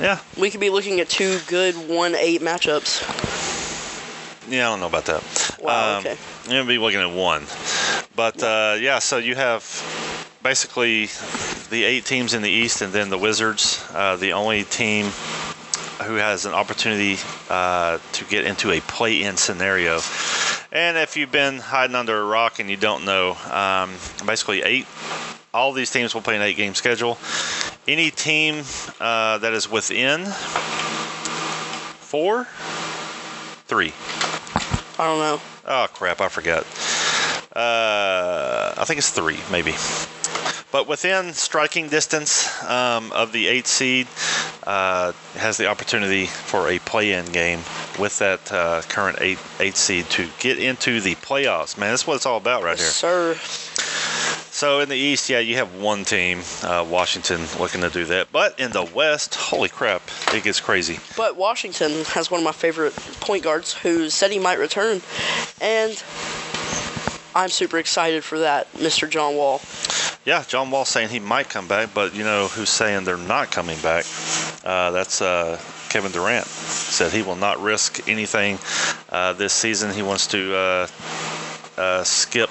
Yeah, 0.01 0.19
we 0.35 0.49
could 0.49 0.59
be 0.59 0.71
looking 0.71 0.99
at 0.99 1.09
two 1.09 1.37
good 1.47 1.75
1-8 1.75 2.39
matchups. 2.39 3.01
Yeah, 4.49 4.67
I 4.67 4.71
don't 4.71 4.79
know 4.79 4.87
about 4.87 5.05
that. 5.05 5.57
Wow, 5.61 5.97
Um, 5.97 5.99
okay. 5.99 6.17
You're 6.45 6.53
gonna 6.61 6.67
be 6.67 6.79
looking 6.79 6.99
at 6.99 7.11
one, 7.11 7.45
but 8.15 8.41
uh, 8.41 8.77
yeah. 8.79 8.97
So 8.97 9.17
you 9.17 9.35
have 9.35 9.61
basically 10.41 11.09
the 11.69 11.83
eight 11.83 12.05
teams 12.05 12.33
in 12.33 12.41
the 12.41 12.49
East, 12.49 12.81
and 12.81 12.91
then 12.91 13.09
the 13.11 13.17
Wizards, 13.17 13.85
uh, 13.93 14.15
the 14.15 14.33
only 14.33 14.63
team 14.63 15.11
who 16.03 16.15
has 16.15 16.45
an 16.45 16.53
opportunity 16.53 17.17
uh, 17.49 17.99
to 18.13 18.25
get 18.25 18.45
into 18.45 18.71
a 18.71 18.79
play-in 18.81 19.37
scenario. 19.37 19.99
And 20.71 20.97
if 20.97 21.17
you've 21.17 21.31
been 21.31 21.57
hiding 21.57 21.95
under 21.95 22.19
a 22.19 22.25
rock 22.25 22.59
and 22.59 22.69
you 22.69 22.77
don't 22.77 23.05
know, 23.05 23.37
um, 23.49 23.91
basically 24.25 24.63
eight. 24.63 24.87
All 25.53 25.73
these 25.73 25.91
teams 25.91 26.13
will 26.13 26.21
play 26.21 26.37
an 26.37 26.41
eight-game 26.41 26.75
schedule. 26.75 27.17
Any 27.87 28.09
team 28.09 28.63
uh, 28.99 29.37
that 29.39 29.53
is 29.53 29.69
within 29.69 30.25
four, 31.99 32.45
three. 33.65 33.93
I 34.97 35.05
don't 35.05 35.19
know. 35.19 35.41
Oh 35.65 35.87
crap! 35.93 36.21
I 36.21 36.29
forgot. 36.29 36.65
Uh, 37.53 38.73
I 38.77 38.85
think 38.85 38.99
it's 38.99 39.09
three, 39.09 39.39
maybe. 39.51 39.73
But 40.71 40.87
within 40.87 41.33
striking 41.33 41.89
distance 41.89 42.47
um, 42.63 43.11
of 43.11 43.33
the 43.33 43.47
eight 43.47 43.67
seed, 43.67 44.07
uh, 44.63 45.11
has 45.35 45.57
the 45.57 45.67
opportunity 45.67 46.27
for 46.27 46.69
a 46.69 46.79
play-in 46.79 47.25
game 47.25 47.59
with 47.99 48.17
that 48.19 48.51
uh, 48.53 48.81
current 48.87 49.17
eight 49.21 49.39
eight 49.59 49.75
seed 49.75 50.05
to 50.11 50.29
get 50.39 50.57
into 50.57 51.01
the 51.01 51.15
playoffs. 51.15 51.77
Man, 51.77 51.89
that's 51.89 52.07
what 52.07 52.15
it's 52.15 52.25
all 52.25 52.37
about 52.37 52.63
right 52.63 52.77
here. 52.77 52.87
Sir, 52.87 53.35
So 54.53 54.79
in 54.79 54.89
the 54.89 54.95
East, 54.95 55.29
yeah, 55.29 55.39
you 55.39 55.55
have 55.55 55.75
one 55.75 56.05
team, 56.05 56.41
uh, 56.63 56.85
Washington, 56.87 57.41
looking 57.59 57.81
to 57.81 57.89
do 57.89 58.05
that. 58.05 58.31
But 58.31 58.59
in 58.59 58.71
the 58.71 58.83
West, 58.83 59.35
holy 59.35 59.69
crap, 59.69 60.01
it 60.33 60.43
gets 60.43 60.61
crazy. 60.61 60.99
but 61.17 61.35
Washington 61.35 62.05
has 62.05 62.29
one 62.31 62.39
of 62.39 62.45
my 62.45 62.51
favorite 62.51 62.95
point 63.19 63.43
guards 63.43 63.73
who 63.73 64.09
said 64.09 64.31
he 64.31 64.39
might 64.39 64.59
return, 64.59 65.01
and 65.59 66.01
I'm 67.35 67.49
super 67.49 67.77
excited 67.77 68.23
for 68.23 68.39
that, 68.39 68.71
Mr. 68.73 69.09
John 69.09 69.35
Wall. 69.35 69.59
Yeah, 70.23 70.43
John 70.47 70.69
Wall 70.69 70.85
saying 70.85 71.09
he 71.09 71.19
might 71.19 71.49
come 71.49 71.67
back, 71.67 71.93
but 71.95 72.13
you 72.13 72.23
know 72.23 72.47
who's 72.47 72.69
saying 72.69 73.05
they're 73.05 73.17
not 73.17 73.49
coming 73.49 73.79
back? 73.81 74.05
Uh, 74.63 74.91
that's 74.91 75.19
uh, 75.21 75.59
Kevin 75.89 76.11
Durant. 76.11 76.45
Said 76.45 77.11
he 77.11 77.23
will 77.23 77.35
not 77.35 77.59
risk 77.59 78.07
anything 78.07 78.59
uh, 79.09 79.33
this 79.33 79.51
season. 79.51 79.91
He 79.91 80.03
wants 80.03 80.27
to 80.27 80.55
uh, 80.55 80.87
uh, 81.77 82.03
skip 82.03 82.49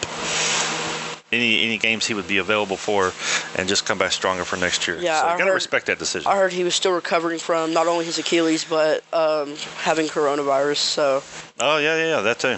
any 1.33 1.63
any 1.63 1.79
games 1.79 2.07
he 2.07 2.15
would 2.15 2.27
be 2.27 2.39
available 2.39 2.77
for 2.77 3.13
and 3.57 3.69
just 3.69 3.87
come 3.87 3.99
back 3.99 4.11
stronger 4.11 4.45
for 4.45 4.57
next 4.57 4.89
year. 4.89 4.99
Yeah, 5.01 5.21
so 5.21 5.27
I 5.29 5.33
gotta 5.33 5.45
heard- 5.45 5.55
respect 5.55 5.87
that 5.87 6.01
decision. 6.01 6.29
I 6.29 6.35
heard 6.37 6.53
he 6.53 6.65
was 6.65 6.75
still 6.75 6.91
recovering 6.93 7.39
from 7.39 7.73
not 7.73 7.87
only 7.87 8.05
his 8.05 8.19
Achilles 8.19 8.65
but 8.65 9.05
um, 9.13 9.55
having 9.77 10.07
coronavirus. 10.07 10.79
So 10.79 11.23
Oh 11.61 11.79
yeah, 11.79 11.97
yeah, 11.97 12.17
yeah, 12.17 12.21
that 12.23 12.41
too. 12.41 12.57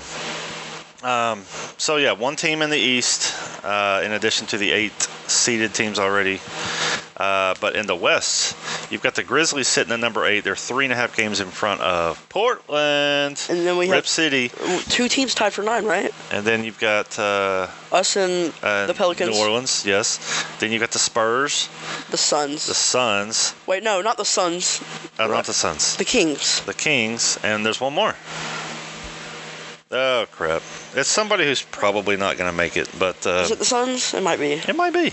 Um, 1.03 1.43
so 1.79 1.97
yeah, 1.97 2.13
one 2.13 2.37
team 2.37 2.63
in 2.63 2.71
the 2.71 2.79
East, 2.79 3.35
uh, 3.65 4.03
in 4.05 4.13
addition 4.13 4.47
to 4.49 4.59
the 4.59 4.71
eight 4.71 4.93
seeded 5.27 5.75
teams 5.75 5.99
already. 5.99 6.41
Uh, 7.17 7.55
but 7.61 7.77
in 7.77 7.87
the 7.87 7.95
West, 7.95 8.57
You've 8.93 9.01
got 9.03 9.15
the 9.15 9.23
Grizzlies 9.23 9.69
sitting 9.69 9.91
at 9.95 10.01
number 10.01 10.27
eight. 10.27 10.45
They're 10.45 10.55
three 10.55 10.85
and 10.85 10.93
a 10.93 10.97
half 10.97 11.17
games 11.17 11.41
in 11.41 11.49
front 11.49 11.81
of 11.81 12.29
Portland, 12.29 13.41
And 13.49 13.67
then 13.67 13.79
we 13.79 13.87
Rip 13.87 13.95
have 13.95 14.07
City, 14.07 14.51
two 14.91 15.09
teams 15.09 15.35
tied 15.35 15.55
for 15.55 15.63
nine, 15.63 15.87
right? 15.87 16.13
and 16.31 16.45
then 16.45 16.63
you've 16.63 16.79
got 16.79 17.19
uh, 17.19 17.69
Us 17.91 18.17
and 18.17 18.53
uh, 18.63 18.87
the 18.87 18.93
Pelicans, 18.93 19.31
New 19.35 19.43
Orleans. 19.43 19.87
Yes. 19.87 20.45
Then 20.59 20.73
you've 20.73 20.81
got 20.83 20.91
the 20.91 20.99
Spurs, 20.99 21.71
the 22.11 22.19
Suns. 22.19 22.67
the 22.67 22.75
Suns. 22.75 23.55
Wait, 23.67 23.83
no, 23.83 24.03
not 24.03 24.19
the 24.19 24.27
Suns. 24.27 24.83
Uh, 25.19 25.27
not 25.27 25.47
the 25.47 25.55
Suns. 25.55 25.97
The 25.97 26.05
Kings. 26.05 26.61
the 26.67 26.75
Kings, 26.75 27.39
and 27.43 27.65
there's 27.65 27.81
one 27.81 27.95
more. 27.95 28.15
Oh 29.93 30.27
crap! 30.33 30.63
It's 30.95 31.09
somebody 31.09 31.45
who's 31.45 31.63
probably 31.63 32.17
not 32.17 32.39
going 32.39 32.51
to 32.51 32.57
make 32.57 32.77
it, 32.79 32.89
but 32.99 33.27
uh, 33.27 33.43
Is 33.45 33.51
it 33.51 33.59
the 33.59 33.65
Suns? 33.65 34.15
It 34.15 34.23
might 34.23 34.39
be. 34.41 34.53
it 34.53 34.75
might 34.75 34.93
be. 34.93 35.13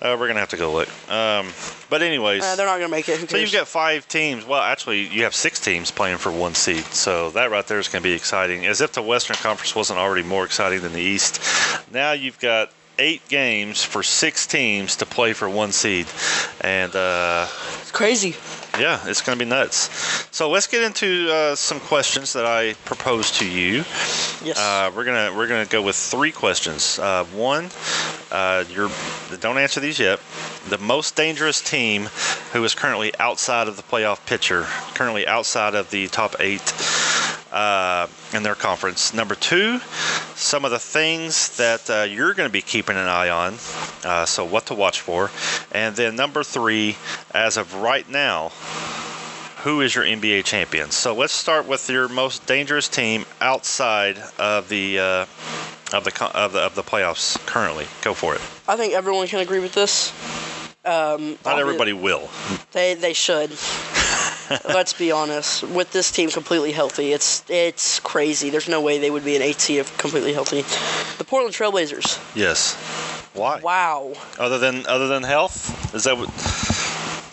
Uh, 0.00 0.16
we're 0.18 0.28
gonna 0.28 0.38
have 0.38 0.50
to 0.50 0.56
go 0.56 0.72
look. 0.72 0.88
Um, 1.10 1.48
but 1.90 2.02
anyways, 2.02 2.44
Uh, 2.44 2.54
they're 2.54 2.66
not 2.66 2.78
gonna 2.78 2.88
make 2.88 3.08
it. 3.08 3.28
So 3.28 3.36
you've 3.36 3.50
got 3.50 3.66
five 3.66 4.06
teams. 4.06 4.46
Well, 4.46 4.62
actually, 4.62 5.08
you 5.08 5.24
have 5.24 5.34
six 5.34 5.58
teams 5.58 5.90
playing 5.90 6.18
for 6.18 6.30
one 6.30 6.54
seed. 6.54 6.84
So 6.94 7.30
that 7.30 7.50
right 7.50 7.66
there 7.66 7.80
is 7.80 7.88
going 7.88 8.02
to 8.02 8.08
be 8.08 8.14
exciting. 8.14 8.64
As 8.64 8.80
if 8.80 8.92
the 8.92 9.02
Western 9.02 9.34
Conference 9.36 9.74
wasn't 9.74 9.98
already 9.98 10.22
more 10.22 10.44
exciting 10.44 10.82
than 10.82 10.92
the 10.92 11.00
East. 11.00 11.40
Now 11.92 12.12
you've 12.12 12.38
got 12.38 12.70
eight 13.00 13.28
games 13.28 13.82
for 13.82 14.04
six 14.04 14.46
teams 14.46 14.94
to 14.96 15.06
play 15.06 15.32
for 15.32 15.48
one 15.50 15.72
seed, 15.72 16.06
and 16.60 16.94
uh, 16.94 17.48
It's 17.80 17.90
crazy. 17.90 18.36
Yeah, 18.78 19.00
it's 19.06 19.20
going 19.20 19.38
to 19.38 19.44
be 19.44 19.48
nuts. 19.48 19.90
So 20.30 20.50
let's 20.50 20.66
get 20.66 20.82
into 20.82 21.30
uh, 21.30 21.54
some 21.54 21.80
questions 21.80 22.32
that 22.32 22.46
I 22.46 22.74
proposed 22.84 23.36
to 23.36 23.48
you. 23.48 23.84
Yes. 24.44 24.58
Uh, 24.58 24.90
we're 24.94 25.04
gonna 25.04 25.32
we're 25.36 25.48
gonna 25.48 25.66
go 25.66 25.82
with 25.82 25.96
three 25.96 26.30
questions. 26.32 26.98
Uh, 26.98 27.24
one, 27.24 27.70
uh, 28.30 28.64
you're 28.70 28.90
don't 29.40 29.58
answer 29.58 29.80
these 29.80 29.98
yet. 29.98 30.20
The 30.68 30.78
most 30.78 31.16
dangerous 31.16 31.60
team 31.60 32.04
who 32.52 32.62
is 32.64 32.74
currently 32.74 33.12
outside 33.18 33.68
of 33.68 33.76
the 33.76 33.82
playoff 33.82 34.24
picture, 34.26 34.64
currently 34.94 35.26
outside 35.26 35.74
of 35.74 35.90
the 35.90 36.08
top 36.08 36.36
eight 36.38 36.62
uh, 37.52 38.06
in 38.32 38.42
their 38.42 38.54
conference. 38.54 39.14
Number 39.14 39.34
two, 39.34 39.80
some 40.34 40.64
of 40.64 40.70
the 40.70 40.78
things 40.78 41.56
that 41.56 41.88
uh, 41.90 42.02
you're 42.02 42.34
going 42.34 42.48
to 42.48 42.52
be 42.52 42.62
keeping 42.62 42.96
an 42.96 43.06
eye 43.06 43.30
on. 43.30 43.56
Uh, 44.04 44.24
so 44.24 44.44
what 44.44 44.66
to 44.66 44.74
watch 44.74 45.00
for, 45.00 45.30
and 45.72 45.96
then 45.96 46.16
number 46.16 46.42
three, 46.42 46.96
as 47.34 47.56
of 47.56 47.74
right 47.74 48.08
now, 48.08 48.50
who 49.62 49.80
is 49.80 49.94
your 49.94 50.04
NBA 50.04 50.44
champion? 50.44 50.90
So 50.90 51.14
let's 51.14 51.32
start 51.32 51.66
with 51.66 51.88
your 51.90 52.08
most 52.08 52.46
dangerous 52.46 52.88
team 52.88 53.24
outside 53.40 54.18
of 54.38 54.68
the 54.68 54.98
uh, 54.98 55.26
of 55.92 56.04
the 56.04 56.30
of 56.34 56.52
the 56.52 56.60
of 56.60 56.74
the 56.74 56.82
playoffs 56.82 57.44
currently. 57.46 57.86
Go 58.02 58.14
for 58.14 58.34
it. 58.34 58.40
I 58.68 58.76
think 58.76 58.94
everyone 58.94 59.26
can 59.26 59.40
agree 59.40 59.60
with 59.60 59.74
this. 59.74 60.12
Um, 60.84 61.36
Not 61.44 61.58
everybody 61.58 61.92
will. 61.92 62.28
They 62.72 62.94
they 62.94 63.12
should. 63.12 63.50
Let's 64.64 64.92
be 64.92 65.12
honest. 65.12 65.62
With 65.64 65.92
this 65.92 66.10
team 66.10 66.30
completely 66.30 66.72
healthy, 66.72 67.12
it's 67.12 67.44
it's 67.48 68.00
crazy. 68.00 68.50
There's 68.50 68.68
no 68.68 68.80
way 68.80 68.98
they 68.98 69.10
would 69.10 69.24
be 69.24 69.36
an 69.36 69.42
eight 69.42 69.60
seed 69.60 69.80
if 69.80 69.96
completely 69.98 70.32
healthy. 70.32 70.62
The 71.18 71.24
Portland 71.24 71.54
Trailblazers. 71.54 72.18
Yes. 72.34 72.74
Why? 73.34 73.60
Wow. 73.60 74.14
Other 74.38 74.58
than 74.58 74.86
other 74.86 75.08
than 75.08 75.22
health, 75.22 75.94
is 75.94 76.04
that 76.04 76.16
what? 76.16 76.28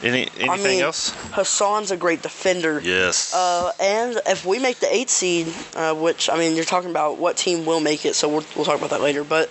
Any 0.03 0.29
anything 0.37 0.49
I 0.49 0.57
mean, 0.57 0.81
else? 0.81 1.15
Hassan's 1.31 1.89
a 1.89 1.97
great 1.97 2.21
defender. 2.21 2.79
Yes. 2.83 3.33
Uh, 3.33 3.71
and 3.81 4.19
if 4.27 4.45
we 4.45 4.59
make 4.59 4.79
the 4.79 4.93
eight 4.93 5.09
seed, 5.09 5.47
uh, 5.75 5.95
which 5.95 6.29
I 6.29 6.37
mean, 6.37 6.55
you're 6.55 6.65
talking 6.65 6.91
about 6.91 7.17
what 7.17 7.37
team 7.37 7.65
will 7.65 7.79
make 7.79 8.05
it, 8.05 8.13
so 8.15 8.27
we'll, 8.27 8.43
we'll 8.55 8.65
talk 8.65 8.77
about 8.77 8.91
that 8.91 9.01
later. 9.01 9.23
But 9.23 9.49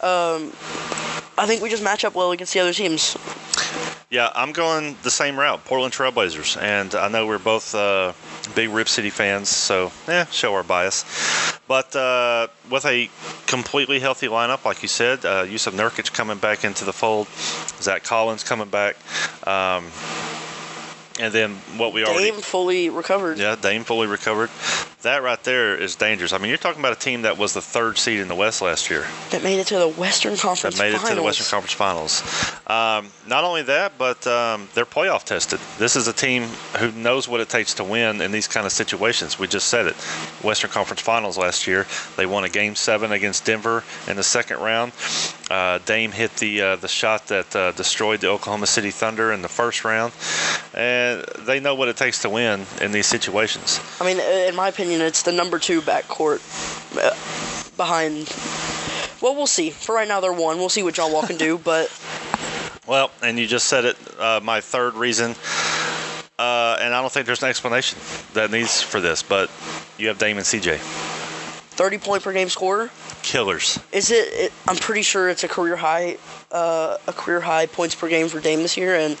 um, 0.00 0.52
I 1.36 1.46
think 1.46 1.62
we 1.62 1.70
just 1.70 1.82
match 1.82 2.04
up 2.04 2.14
well 2.14 2.30
against 2.30 2.52
the 2.52 2.60
other 2.60 2.72
teams. 2.72 3.16
Yeah, 4.10 4.30
I'm 4.34 4.52
going 4.52 4.96
the 5.02 5.10
same 5.10 5.38
route, 5.38 5.66
Portland 5.66 5.92
Trailblazers, 5.92 6.60
and 6.60 6.94
I 6.94 7.08
know 7.08 7.26
we're 7.26 7.38
both 7.38 7.74
uh, 7.74 8.14
big 8.54 8.70
Rip 8.70 8.88
City 8.88 9.10
fans, 9.10 9.50
so 9.50 9.92
yeah, 10.06 10.24
show 10.26 10.54
our 10.54 10.62
bias. 10.62 11.04
But 11.68 11.94
uh, 11.94 12.48
with 12.70 12.86
a 12.86 13.10
completely 13.46 14.00
healthy 14.00 14.28
lineup, 14.28 14.64
like 14.64 14.80
you 14.80 14.88
said, 14.88 15.26
uh, 15.26 15.44
Jusuf 15.44 15.74
Nurkic 15.74 16.14
coming 16.14 16.38
back 16.38 16.64
into 16.64 16.86
the 16.86 16.92
fold, 16.94 17.28
Zach 17.82 18.02
Collins 18.02 18.44
coming 18.44 18.68
back, 18.68 18.96
um, 19.46 19.90
and 21.18 21.32
then 21.32 21.54
what 21.76 21.92
we 21.92 22.04
already 22.04 22.30
Dame 22.30 22.40
fully 22.40 22.90
recovered. 22.90 23.38
yeah, 23.38 23.56
Dame 23.56 23.84
fully 23.84 24.06
recovered. 24.06 24.50
That 25.02 25.22
right 25.22 25.42
there 25.44 25.76
is 25.76 25.94
dangerous. 25.94 26.32
I 26.32 26.38
mean, 26.38 26.48
you're 26.48 26.58
talking 26.58 26.80
about 26.80 26.92
a 26.92 26.98
team 26.98 27.22
that 27.22 27.38
was 27.38 27.54
the 27.54 27.60
third 27.60 27.98
seed 27.98 28.18
in 28.18 28.26
the 28.26 28.34
West 28.34 28.60
last 28.60 28.90
year 28.90 29.06
That 29.30 29.44
made 29.44 29.60
it 29.60 29.68
to 29.68 29.78
the 29.78 29.88
Western 29.88 30.36
Conference 30.36 30.76
that 30.76 30.82
made 30.82 30.88
it 30.88 30.94
Finals. 30.98 31.08
to 31.10 31.14
the 31.14 31.22
Western 31.22 31.46
Conference 31.46 31.72
Finals. 31.72 32.22
Um, 32.66 33.10
not 33.28 33.44
only 33.44 33.62
that, 33.62 33.92
but 33.96 34.26
um, 34.26 34.68
they're 34.74 34.84
playoff 34.84 35.22
tested. 35.24 35.60
This 35.78 35.94
is 35.94 36.08
a 36.08 36.12
team 36.12 36.42
who 36.78 36.90
knows 36.92 37.28
what 37.28 37.40
it 37.40 37.48
takes 37.48 37.74
to 37.74 37.84
win 37.84 38.20
in 38.20 38.32
these 38.32 38.48
kind 38.48 38.66
of 38.66 38.72
situations. 38.72 39.38
We 39.38 39.46
just 39.46 39.68
said 39.68 39.86
it. 39.86 39.94
Western 40.42 40.70
Conference 40.70 41.00
Finals 41.00 41.38
last 41.38 41.66
year, 41.68 41.86
they 42.16 42.26
won 42.26 42.42
a 42.44 42.48
Game 42.48 42.74
Seven 42.74 43.12
against 43.12 43.44
Denver 43.44 43.84
in 44.08 44.16
the 44.16 44.24
second 44.24 44.58
round. 44.58 44.92
Uh, 45.48 45.78
Dame 45.86 46.10
hit 46.12 46.34
the 46.36 46.60
uh, 46.60 46.76
the 46.76 46.88
shot 46.88 47.28
that 47.28 47.54
uh, 47.56 47.72
destroyed 47.72 48.20
the 48.20 48.28
Oklahoma 48.28 48.66
City 48.66 48.90
Thunder 48.90 49.32
in 49.32 49.40
the 49.42 49.48
first 49.48 49.84
round, 49.84 50.12
and 50.78 51.24
they 51.40 51.58
know 51.58 51.74
what 51.74 51.88
it 51.88 51.96
takes 51.96 52.22
to 52.22 52.30
win 52.30 52.64
in 52.80 52.92
these 52.92 53.06
situations. 53.06 53.80
I 54.00 54.06
mean, 54.06 54.20
in 54.20 54.54
my 54.54 54.68
opinion, 54.68 55.00
it's 55.00 55.22
the 55.22 55.32
number 55.32 55.58
two 55.58 55.80
backcourt 55.82 56.38
uh, 56.96 57.76
behind. 57.76 58.32
Well, 59.20 59.34
we'll 59.34 59.48
see. 59.48 59.70
For 59.70 59.96
right 59.96 60.06
now, 60.06 60.20
they're 60.20 60.32
one. 60.32 60.58
We'll 60.58 60.68
see 60.68 60.84
what 60.84 60.94
John 60.94 61.12
Wall 61.12 61.22
can 61.26 61.36
do, 61.36 61.58
but 61.64 61.90
Well, 62.86 63.10
and 63.22 63.38
you 63.38 63.46
just 63.48 63.66
said 63.66 63.84
it. 63.84 63.96
Uh, 64.20 64.40
my 64.42 64.60
third 64.60 64.94
reason, 64.94 65.34
uh, 66.38 66.78
and 66.80 66.94
I 66.94 67.00
don't 67.02 67.10
think 67.12 67.26
there's 67.26 67.42
an 67.42 67.48
explanation 67.48 67.98
that 68.34 68.52
needs 68.52 68.80
for 68.80 69.00
this, 69.00 69.24
but 69.24 69.50
you 69.98 70.06
have 70.06 70.18
Dame 70.18 70.36
and 70.36 70.46
CJ, 70.46 70.78
30 70.78 71.98
point 71.98 72.22
per 72.22 72.32
game 72.32 72.48
scorer. 72.48 72.88
killers. 73.24 73.80
Is 73.90 74.12
it, 74.12 74.28
it? 74.32 74.52
I'm 74.68 74.76
pretty 74.76 75.02
sure 75.02 75.28
it's 75.28 75.42
a 75.42 75.48
career 75.48 75.74
high, 75.74 76.18
uh, 76.52 76.98
a 77.08 77.12
career 77.12 77.40
high 77.40 77.66
points 77.66 77.96
per 77.96 78.08
game 78.08 78.28
for 78.28 78.38
Dame 78.40 78.62
this 78.62 78.76
year. 78.76 78.94
And 78.94 79.16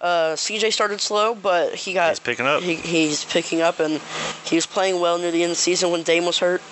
uh, 0.00 0.34
CJ 0.34 0.72
started 0.72 1.00
slow, 1.00 1.34
but 1.34 1.74
he 1.74 1.92
got 1.92 2.10
He's 2.10 2.18
picking 2.20 2.46
up. 2.46 2.62
He, 2.62 2.74
he's 2.76 3.24
picking 3.24 3.60
up, 3.62 3.80
and 3.80 4.00
he 4.44 4.56
was 4.56 4.66
playing 4.66 5.00
well 5.00 5.18
near 5.18 5.30
the 5.30 5.42
end 5.42 5.50
of 5.52 5.56
the 5.56 5.62
season 5.62 5.90
when 5.90 6.02
Dame 6.02 6.24
was 6.26 6.38
hurt. 6.38 6.62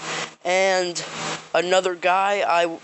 And 0.45 1.03
another 1.55 1.95
guy 1.95 2.45
I 2.47 2.77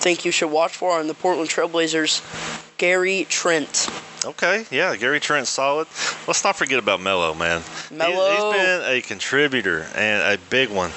think 0.00 0.24
you 0.24 0.32
should 0.32 0.50
watch 0.50 0.76
for 0.76 0.98
on 0.98 1.06
the 1.06 1.14
Portland 1.14 1.48
Trailblazers, 1.48 2.76
Gary 2.78 3.26
Trent. 3.28 3.88
Okay, 4.22 4.66
yeah, 4.70 4.94
Gary 4.96 5.18
Trent, 5.18 5.46
solid. 5.46 5.88
Let's 6.28 6.44
not 6.44 6.54
forget 6.54 6.78
about 6.78 7.00
Melo, 7.00 7.32
man. 7.32 7.62
He- 7.88 7.94
Melo. 7.94 8.50
he's 8.52 8.58
been 8.60 8.82
a 8.84 9.00
contributor 9.00 9.86
and 9.94 10.34
a 10.34 10.38
big 10.50 10.68
one. 10.68 10.90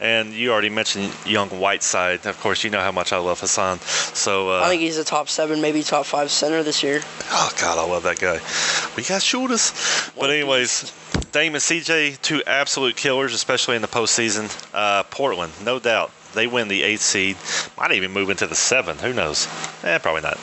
And 0.00 0.32
you 0.32 0.52
already 0.52 0.68
mentioned 0.70 1.12
young 1.26 1.48
Whiteside. 1.48 2.24
Of 2.24 2.38
course, 2.38 2.62
you 2.62 2.70
know 2.70 2.78
how 2.80 2.92
much 2.92 3.12
I 3.12 3.18
love 3.18 3.40
Hassan. 3.40 3.80
So, 3.80 4.50
uh, 4.52 4.60
I 4.62 4.68
think 4.68 4.80
he's 4.82 4.96
a 4.96 5.02
top 5.02 5.28
seven, 5.28 5.60
maybe 5.60 5.82
top 5.82 6.06
five 6.06 6.30
center 6.30 6.62
this 6.62 6.84
year. 6.84 7.00
Oh 7.32 7.50
God, 7.60 7.78
I 7.78 7.84
love 7.90 8.04
that 8.04 8.20
guy. 8.20 8.27
We 8.96 9.02
got 9.02 9.22
shooters. 9.22 9.72
But 10.18 10.30
anyways, 10.30 10.92
Dame 11.32 11.54
and 11.54 11.62
CJ, 11.62 12.20
two 12.22 12.42
absolute 12.46 12.96
killers, 12.96 13.34
especially 13.34 13.76
in 13.76 13.82
the 13.82 13.88
postseason. 13.88 14.48
Uh, 14.74 15.02
Portland, 15.04 15.52
no 15.64 15.78
doubt. 15.78 16.10
They 16.34 16.46
win 16.46 16.68
the 16.68 16.82
eighth 16.82 17.02
seed. 17.02 17.36
Might 17.76 17.92
even 17.92 18.12
move 18.12 18.30
into 18.30 18.46
the 18.46 18.54
seven. 18.54 18.98
Who 18.98 19.12
knows? 19.12 19.48
Eh, 19.82 19.98
probably 19.98 20.22
not. 20.22 20.38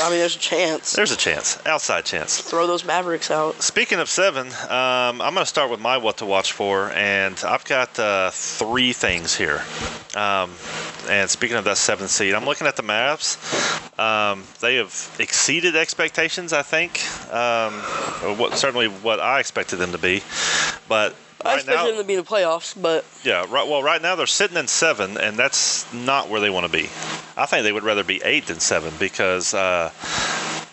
I 0.00 0.10
mean, 0.10 0.18
there's 0.20 0.36
a 0.36 0.38
chance. 0.38 0.92
There's 0.92 1.12
a 1.12 1.16
chance. 1.16 1.58
Outside 1.66 2.04
chance. 2.04 2.40
Throw 2.40 2.66
those 2.66 2.84
Mavericks 2.84 3.30
out. 3.30 3.60
Speaking 3.62 3.98
of 3.98 4.08
seven, 4.08 4.46
um, 4.48 5.20
I'm 5.20 5.34
going 5.34 5.36
to 5.36 5.46
start 5.46 5.70
with 5.70 5.80
my 5.80 5.96
what 5.98 6.18
to 6.18 6.26
watch 6.26 6.52
for, 6.52 6.90
and 6.90 7.38
I've 7.44 7.64
got 7.64 7.98
uh, 7.98 8.30
three 8.30 8.92
things 8.92 9.34
here. 9.34 9.62
Um, 10.14 10.52
and 11.08 11.28
speaking 11.28 11.56
of 11.56 11.64
that 11.64 11.76
seventh 11.78 12.10
seed, 12.10 12.34
I'm 12.34 12.44
looking 12.44 12.66
at 12.66 12.76
the 12.76 12.82
Mavs. 12.82 13.38
Um, 13.98 14.44
they 14.60 14.76
have 14.76 15.16
exceeded 15.18 15.74
expectations, 15.74 16.52
I 16.52 16.62
think. 16.62 17.00
Um, 17.32 17.74
what, 18.38 18.56
certainly 18.56 18.88
what 18.88 19.20
I 19.20 19.40
expected 19.40 19.76
them 19.76 19.92
to 19.92 19.98
be. 19.98 20.22
But 20.88 21.14
I 21.44 21.50
right 21.50 21.54
expected 21.58 21.76
now, 21.76 21.86
them 21.86 21.96
to 21.98 22.04
be 22.04 22.14
in 22.14 22.20
the 22.20 22.26
playoffs, 22.26 22.80
but 22.80 23.04
yeah, 23.22 23.44
right. 23.48 23.66
Well, 23.66 23.82
right 23.82 24.02
now 24.02 24.16
they're 24.16 24.26
sitting 24.26 24.56
in 24.56 24.66
seven, 24.66 25.16
and 25.16 25.36
that's 25.36 25.90
not 25.92 26.28
where 26.28 26.40
they 26.40 26.50
want 26.50 26.66
to 26.66 26.72
be. 26.72 26.88
I 27.36 27.46
think 27.46 27.62
they 27.62 27.72
would 27.72 27.84
rather 27.84 28.02
be 28.04 28.20
eight 28.24 28.46
than 28.46 28.58
seven 28.58 28.92
because 28.98 29.54
uh, 29.54 29.92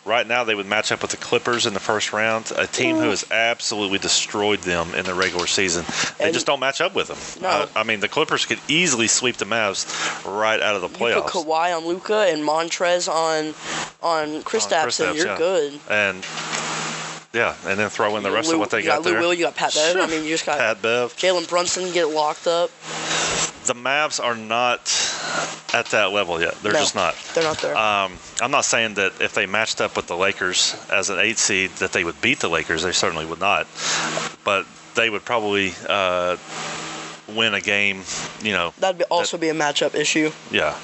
right 0.06 0.26
now 0.28 0.44
they 0.44 0.56
would 0.56 0.66
match 0.66 0.92
up 0.92 1.04
with 1.04 1.12
the 1.12 1.18
Clippers 1.18 1.68
in 1.68 1.76
the 1.76 1.80
first 1.80 2.14
round, 2.14 2.52
a 2.58 2.66
team 2.66 2.96
who 2.96 3.10
has 3.10 3.30
absolutely 3.30 4.00
destroyed 4.00 4.60
them 4.62 4.96
in 4.96 5.06
the 5.06 5.14
regular 5.14 5.46
season. 5.46 5.86
They 6.18 6.26
And- 6.26 6.34
just 6.34 6.48
don't 6.48 6.60
match 6.60 6.82
up 6.82 6.96
with 6.96 7.10
them. 7.10 7.42
No. 7.44 7.50
Uh, 7.50 7.68
I 7.76 7.84
mean, 7.84 8.00
the 8.00 8.08
Clippers 8.10 8.48
could 8.48 8.60
easily 8.68 9.08
sweep 9.08 9.38
the 9.38 9.46
Mavs 9.46 9.86
right 10.26 10.60
out 10.60 10.76
of 10.76 10.82
the 10.82 10.90
you 10.90 10.96
playoffs. 10.96 11.28
put 11.30 11.46
Kawhi 11.46 11.78
on 11.78 11.86
Luka 11.86 12.26
and 12.28 12.42
Montrezl 12.44 13.10
on 13.10 13.54
on 14.02 14.42
Kristaps, 14.44 15.06
and 15.06 15.16
you're 15.16 15.28
yeah. 15.28 15.38
good. 15.38 15.80
And 15.90 16.24
yeah, 17.36 17.56
and 17.68 17.78
then 17.80 17.90
throw 17.90 18.16
in 18.18 18.24
the 18.24 18.32
rest 18.32 18.48
Lou, 18.50 18.56
of 18.56 18.60
what 18.62 18.72
they 18.72 18.80
you 18.80 18.86
got, 18.86 19.04
got 19.04 19.06
Lou 19.06 19.12
there. 19.12 19.20
Will, 19.22 19.34
you 19.34 19.46
got 19.46 19.56
Pat 19.56 19.74
Bev. 19.76 19.98
I 19.98 20.08
mean, 20.08 20.24
you 20.24 20.30
just 20.32 20.46
got 20.46 20.58
Pat 20.58 20.82
Bev. 20.82 21.16
Jalen 21.18 21.48
Brunson 21.48 21.92
get 21.94 22.06
locked 22.10 22.48
up. 22.48 22.70
the 23.66 23.74
Mavs 23.76 24.24
are 24.24 24.36
not 24.36 24.80
at 25.74 25.88
that 25.88 26.12
level 26.12 26.40
yet. 26.42 26.56
They're 26.62 26.72
No, 26.74 26.80
just 26.80 26.96
not. 26.96 27.16
They're 27.34 27.44
not 27.44 27.58
there. 27.60 27.76
Um, 27.78 28.14
I'm 28.42 28.52
not 28.52 28.64
saying 28.66 28.94
that 28.96 29.14
if 29.20 29.34
they 29.34 29.46
matched 29.46 29.82
up 29.82 29.96
with 29.96 30.08
the 30.08 30.16
Lakers 30.16 30.76
as 30.92 31.10
an 31.10 31.20
eight 31.20 31.38
seed 31.38 31.72
that 31.80 31.92
they 31.92 32.04
would 32.04 32.20
beat 32.22 32.40
the 32.40 32.48
Lakers. 32.50 32.84
They 32.84 32.92
certainly 32.94 33.26
would 33.26 33.40
not, 33.40 33.68
but 34.46 34.66
they 34.96 35.10
would 35.10 35.26
probably 35.26 35.74
uh, 35.90 36.38
win 37.28 37.54
a 37.54 37.60
game. 37.62 38.04
You 38.42 38.54
know, 38.54 38.74
That'd 38.80 39.00
be 39.00 39.04
also 39.06 39.38
be 39.38 39.50
a 39.50 39.54
matchup 39.54 39.94
issue. 39.96 40.32
yeah. 40.52 40.78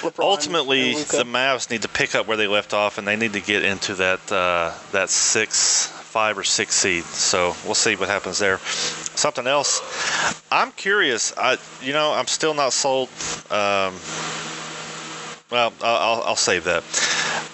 LeBron 0.00 0.24
Ultimately, 0.24 0.94
the 0.94 1.24
Mavs 1.24 1.70
need 1.70 1.82
to 1.82 1.88
pick 1.88 2.14
up 2.14 2.26
where 2.26 2.36
they 2.36 2.46
left 2.46 2.74
off, 2.74 2.98
and 2.98 3.06
they 3.06 3.16
need 3.16 3.34
to 3.34 3.40
get 3.40 3.64
into 3.64 3.94
that 3.96 4.32
uh, 4.32 4.72
that 4.92 5.10
six, 5.10 5.86
five 5.86 6.38
or 6.38 6.44
six 6.44 6.74
seed. 6.74 7.04
So 7.04 7.54
we'll 7.64 7.74
see 7.74 7.96
what 7.96 8.08
happens 8.08 8.38
there. 8.38 8.58
Something 8.58 9.46
else, 9.46 10.42
I'm 10.50 10.72
curious. 10.72 11.32
I, 11.36 11.58
you 11.82 11.92
know, 11.92 12.12
I'm 12.12 12.26
still 12.26 12.54
not 12.54 12.72
sold. 12.72 13.08
Um, 13.50 13.94
well, 15.50 15.72
I'll, 15.82 16.22
I'll 16.22 16.36
save 16.36 16.64
that. 16.64 16.84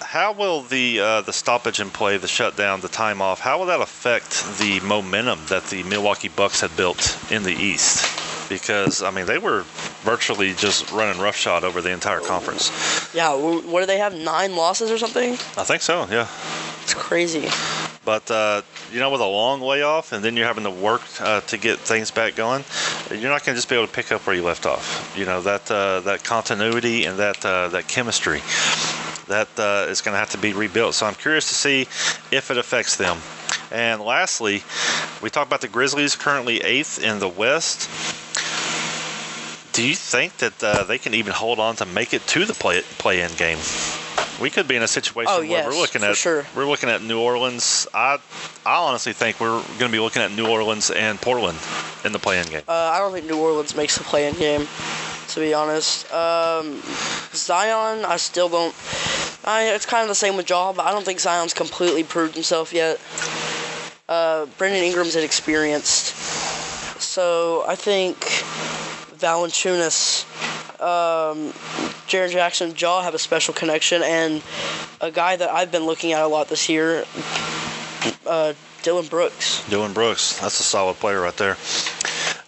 How 0.03 0.33
will 0.33 0.63
the 0.63 1.01
uh, 1.01 1.21
the 1.23 1.33
stoppage 1.33 1.81
in 1.81 1.91
play, 1.91 2.17
the 2.17 2.29
shutdown, 2.29 2.81
the 2.81 2.89
time 2.89 3.21
off, 3.21 3.41
how 3.41 3.59
will 3.59 3.67
that 3.67 3.81
affect 3.81 4.59
the 4.59 4.81
momentum 4.81 5.41
that 5.49 5.67
the 5.67 5.83
Milwaukee 5.83 6.29
Bucks 6.29 6.61
had 6.61 6.77
built 6.77 7.19
in 7.31 7.43
the 7.43 7.53
East? 7.53 8.26
Because 8.49 9.03
I 9.03 9.11
mean, 9.11 9.27
they 9.27 9.39
were 9.39 9.63
virtually 10.03 10.55
just 10.55 10.91
running 10.93 11.21
roughshod 11.21 11.65
over 11.65 11.81
the 11.83 11.91
entire 11.91 12.21
conference. 12.21 12.71
yeah, 13.15 13.33
wh- 13.37 13.67
what 13.67 13.81
do 13.81 13.87
they 13.87 13.99
have? 13.99 14.15
Nine 14.15 14.55
losses 14.57 14.91
or 14.91 14.99
something? 14.99 15.33
I 15.35 15.65
think 15.65 15.83
so, 15.83 16.07
yeah. 16.11 16.29
It's 16.83 16.95
crazy. 16.95 17.49
But 18.05 18.31
uh, 18.31 18.63
you 18.93 19.01
know, 19.01 19.11
with 19.11 19.21
a 19.21 19.27
long 19.27 19.61
layoff, 19.61 20.13
and 20.13 20.25
then 20.25 20.37
you're 20.37 20.47
having 20.47 20.63
to 20.63 20.71
work 20.71 21.03
uh, 21.21 21.41
to 21.41 21.59
get 21.59 21.81
things 21.81 22.13
back 22.13 22.37
going, 22.37 22.65
you're 23.11 23.31
not 23.31 23.45
going 23.45 23.55
to 23.55 23.55
just 23.55 23.69
be 23.69 23.75
able 23.75 23.89
to 23.89 23.93
pick 23.93 24.13
up 24.13 24.25
where 24.27 24.37
you 24.37 24.45
left 24.45 24.65
off. 24.65 25.13
You 25.19 25.25
know 25.25 25.41
that 25.43 25.69
uh, 25.69 26.01
that 26.01 26.23
continuity 26.23 27.05
and 27.05 27.19
that 27.19 27.45
uh, 27.45 27.67
that 27.69 27.89
chemistry 27.89 28.43
that 29.27 29.49
uh, 29.59 29.91
is 29.91 30.01
going 30.03 30.13
to 30.15 30.19
have 30.19 30.31
to 30.31 30.39
be 30.39 30.53
rebuilt. 30.53 30.95
So 30.95 31.07
I'm 31.07 31.17
curious 31.17 31.49
to 31.49 31.55
see 31.55 31.83
if 32.31 32.51
it 32.53 32.59
affects 32.59 32.95
them. 32.95 33.19
And 33.73 34.01
lastly, 34.01 34.63
we 35.21 35.31
talked 35.31 35.49
about 35.49 35.61
the 35.61 35.69
Grizzlies 35.69 36.15
currently 36.15 36.61
eighth 36.61 37.03
in 37.03 37.19
the 37.19 37.29
West. 37.29 37.89
Do 39.77 39.87
you 39.87 39.95
think 39.95 40.39
that 40.39 40.65
uh, 40.65 40.85
they 40.85 40.97
can 40.97 41.13
even 41.13 41.35
hold 41.35 41.61
on 41.61 41.77
to 41.77 41.85
make 41.85 42.15
it 42.15 42.27
to 42.29 42.47
the 42.47 42.55
play 42.55 42.81
play-in 42.97 43.31
game? 43.37 43.59
We 44.41 44.49
could 44.49 44.67
be 44.67 44.75
in 44.75 44.83
a 44.83 44.89
situation 44.89 45.31
Oh, 45.35 45.41
where 45.41 45.47
yes, 45.49 45.67
we're 45.67 45.79
looking 45.79 46.03
at 46.03 46.17
sure. 46.17 46.47
we're 46.57 46.67
looking 46.67 46.89
at 46.89 47.03
New 47.03 47.21
Orleans. 47.21 47.87
I 47.93 48.19
I 48.65 48.77
honestly 48.77 49.13
think 49.13 49.39
we're 49.39 49.61
going 49.79 49.91
to 49.91 49.93
be 49.93 49.99
looking 50.01 50.23
at 50.23 50.33
New 50.33 50.47
Orleans 50.49 50.91
and 50.91 51.21
Portland 51.21 51.59
in 52.07 52.13
the 52.13 52.19
play-in 52.19 52.47
game. 52.47 52.63
Uh, 52.67 52.73
I 52.73 52.99
don't 53.01 53.13
think 53.13 53.27
New 53.27 53.37
Orleans 53.39 53.77
makes 53.77 53.99
the 53.99 54.05
play-in 54.05 54.35
game, 54.37 54.67
to 55.29 55.41
be 55.41 55.53
honest. 55.53 56.11
Um, 56.11 56.81
Zion, 57.35 58.07
I 58.07 58.17
still 58.17 58.49
don't. 58.49 58.75
I, 59.45 59.75
it's 59.75 59.85
kind 59.85 60.01
of 60.03 60.09
the 60.09 60.15
same 60.15 60.39
with 60.39 60.49
Ja, 60.49 60.73
but 60.73 60.87
I 60.87 60.91
don't 60.93 61.05
think 61.05 61.21
Zion's 61.21 61.53
completely 61.53 62.03
proved 62.03 62.33
himself 62.33 62.73
yet. 62.73 62.99
Uh, 64.09 64.47
Brandon 64.57 64.83
Ingram's 64.85 65.17
inexperienced, 65.17 66.15
so 66.99 67.63
I 67.69 67.75
think 67.75 68.17
Valanciunas, 69.19 70.25
um, 70.81 71.53
Jaren 72.09 72.31
Jackson, 72.31 72.75
Ja 72.77 73.03
have 73.03 73.15
a 73.15 73.19
special 73.19 73.55
connection, 73.55 74.03
and 74.03 74.43
a 75.01 75.11
guy 75.11 75.37
that 75.37 75.51
I've 75.51 75.73
been 75.73 75.85
looking 75.85 76.13
at 76.13 76.23
a 76.23 76.27
lot 76.27 76.49
this 76.49 76.69
year, 76.69 77.05
uh, 78.27 78.53
Dillon 78.83 79.07
Brooks. 79.07 79.69
Dillon 79.69 79.93
Brooks, 79.93 80.39
that's 80.41 80.61
a 80.61 80.63
solid 80.63 80.97
player 80.97 81.21
right 81.21 81.37
there. 81.37 81.57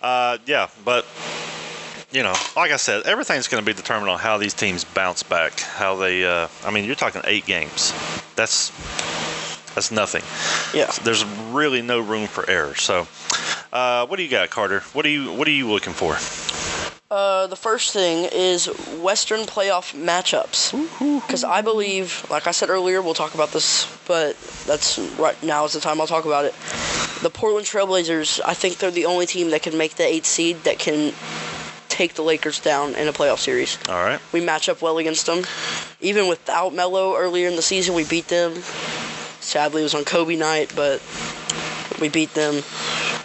Uh, 0.02 0.38
yeah, 0.46 0.68
but 0.84 1.04
you 2.12 2.22
know, 2.22 2.34
like 2.56 2.70
I 2.70 2.76
said, 2.76 3.04
everything's 3.04 3.48
going 3.48 3.62
to 3.62 3.66
be 3.66 3.74
determined 3.74 4.10
on 4.10 4.18
how 4.18 4.38
these 4.38 4.54
teams 4.54 4.84
bounce 4.84 5.22
back. 5.22 5.60
How 5.60 5.96
they, 5.96 6.24
uh, 6.24 6.48
I 6.64 6.70
mean, 6.70 6.84
you're 6.84 6.94
talking 6.94 7.22
eight 7.24 7.44
games. 7.44 7.92
That's 8.34 8.70
that's 9.74 9.90
nothing. 9.90 10.22
Yeah. 10.78 10.90
There's 11.04 11.24
really 11.52 11.82
no 11.82 12.00
room 12.00 12.26
for 12.26 12.48
error. 12.48 12.74
So, 12.74 13.06
uh, 13.72 14.06
what 14.06 14.16
do 14.16 14.22
you 14.22 14.30
got, 14.30 14.50
Carter? 14.50 14.80
What 14.92 15.04
are 15.06 15.10
you 15.10 15.32
What 15.32 15.46
are 15.46 15.52
you 15.52 15.68
looking 15.68 15.92
for? 15.92 16.16
Uh, 17.10 17.46
the 17.46 17.56
first 17.56 17.94
thing 17.94 18.28
is 18.30 18.66
Western 19.00 19.40
playoff 19.40 19.94
matchups. 19.94 20.72
Because 21.22 21.42
I 21.42 21.62
believe, 21.62 22.26
like 22.28 22.46
I 22.46 22.50
said 22.50 22.68
earlier, 22.68 23.00
we'll 23.00 23.14
talk 23.14 23.34
about 23.34 23.50
this, 23.52 23.86
but 24.06 24.36
that's 24.66 24.98
right 25.18 25.40
now 25.42 25.64
is 25.64 25.72
the 25.72 25.80
time 25.80 26.02
I'll 26.02 26.06
talk 26.06 26.26
about 26.26 26.44
it. 26.44 26.54
The 27.22 27.30
Portland 27.30 27.66
Trailblazers, 27.66 28.40
I 28.44 28.52
think 28.52 28.76
they're 28.76 28.90
the 28.90 29.06
only 29.06 29.24
team 29.24 29.50
that 29.50 29.62
can 29.62 29.78
make 29.78 29.94
the 29.94 30.04
eighth 30.04 30.26
seed 30.26 30.64
that 30.64 30.78
can 30.78 31.14
take 31.88 32.12
the 32.12 32.22
Lakers 32.22 32.60
down 32.60 32.94
in 32.94 33.08
a 33.08 33.12
playoff 33.12 33.38
series. 33.38 33.78
All 33.88 34.04
right. 34.04 34.20
We 34.32 34.42
match 34.42 34.68
up 34.68 34.82
well 34.82 34.98
against 34.98 35.24
them. 35.24 35.44
Even 36.02 36.28
without 36.28 36.74
Melo 36.74 37.16
earlier 37.16 37.48
in 37.48 37.56
the 37.56 37.62
season, 37.62 37.94
we 37.94 38.04
beat 38.04 38.28
them. 38.28 38.54
Sadly, 39.40 39.80
it 39.80 39.84
was 39.84 39.94
on 39.94 40.04
Kobe 40.04 40.36
night, 40.36 40.74
but 40.76 41.02
we 42.02 42.10
beat 42.10 42.34
them. 42.34 42.62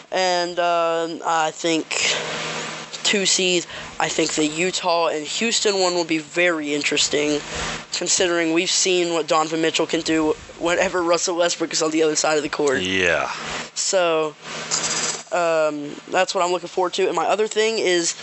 And 0.10 0.58
uh, 0.58 1.20
I 1.26 1.52
think 1.52 2.16
two 3.14 3.28
seeds. 3.28 3.68
I 4.00 4.10
think 4.10 4.34
the 4.34 4.48
Utah 4.48 5.10
and 5.10 5.24
Houston 5.24 5.80
one 5.80 5.94
will 5.94 6.04
be 6.04 6.18
very 6.18 6.74
interesting, 6.74 7.40
considering 7.94 8.54
we've 8.54 8.72
seen 8.72 9.14
what 9.14 9.28
Donovan 9.28 9.62
Mitchell 9.62 9.86
can 9.86 10.02
do 10.02 10.34
whenever 10.58 11.04
Russell 11.04 11.38
Westbrook 11.38 11.72
is 11.74 11.84
on 11.84 11.92
the 11.92 12.02
other 12.02 12.16
side 12.16 12.38
of 12.38 12.44
the 12.44 12.50
court. 12.50 12.82
Yeah. 12.82 13.30
So 13.76 14.34
um, 15.32 15.96
that's 16.10 16.34
what 16.34 16.44
I'm 16.44 16.52
looking 16.52 16.70
forward 16.70 16.94
to. 16.94 17.06
And 17.06 17.16
my 17.16 17.26
other 17.26 17.46
thing 17.46 17.78
is 17.78 18.16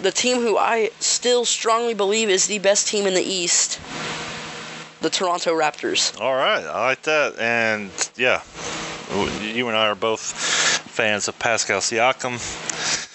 the 0.00 0.10
team 0.10 0.38
who 0.38 0.56
I 0.56 0.88
still 1.00 1.44
strongly 1.44 1.92
believe 1.92 2.30
is 2.30 2.46
the 2.46 2.60
best 2.60 2.88
team 2.88 3.06
in 3.06 3.12
the 3.12 3.22
East, 3.22 3.78
the 5.02 5.10
Toronto 5.10 5.54
Raptors. 5.54 6.18
All 6.18 6.34
right. 6.34 6.64
I 6.64 6.86
like 6.86 7.02
that. 7.02 7.38
And 7.38 7.90
yeah, 8.16 8.40
you 9.42 9.68
and 9.68 9.76
I 9.76 9.88
are 9.88 9.94
both 9.94 10.69
fans 10.90 11.28
of 11.28 11.38
Pascal 11.38 11.80
Siakam. 11.80 12.36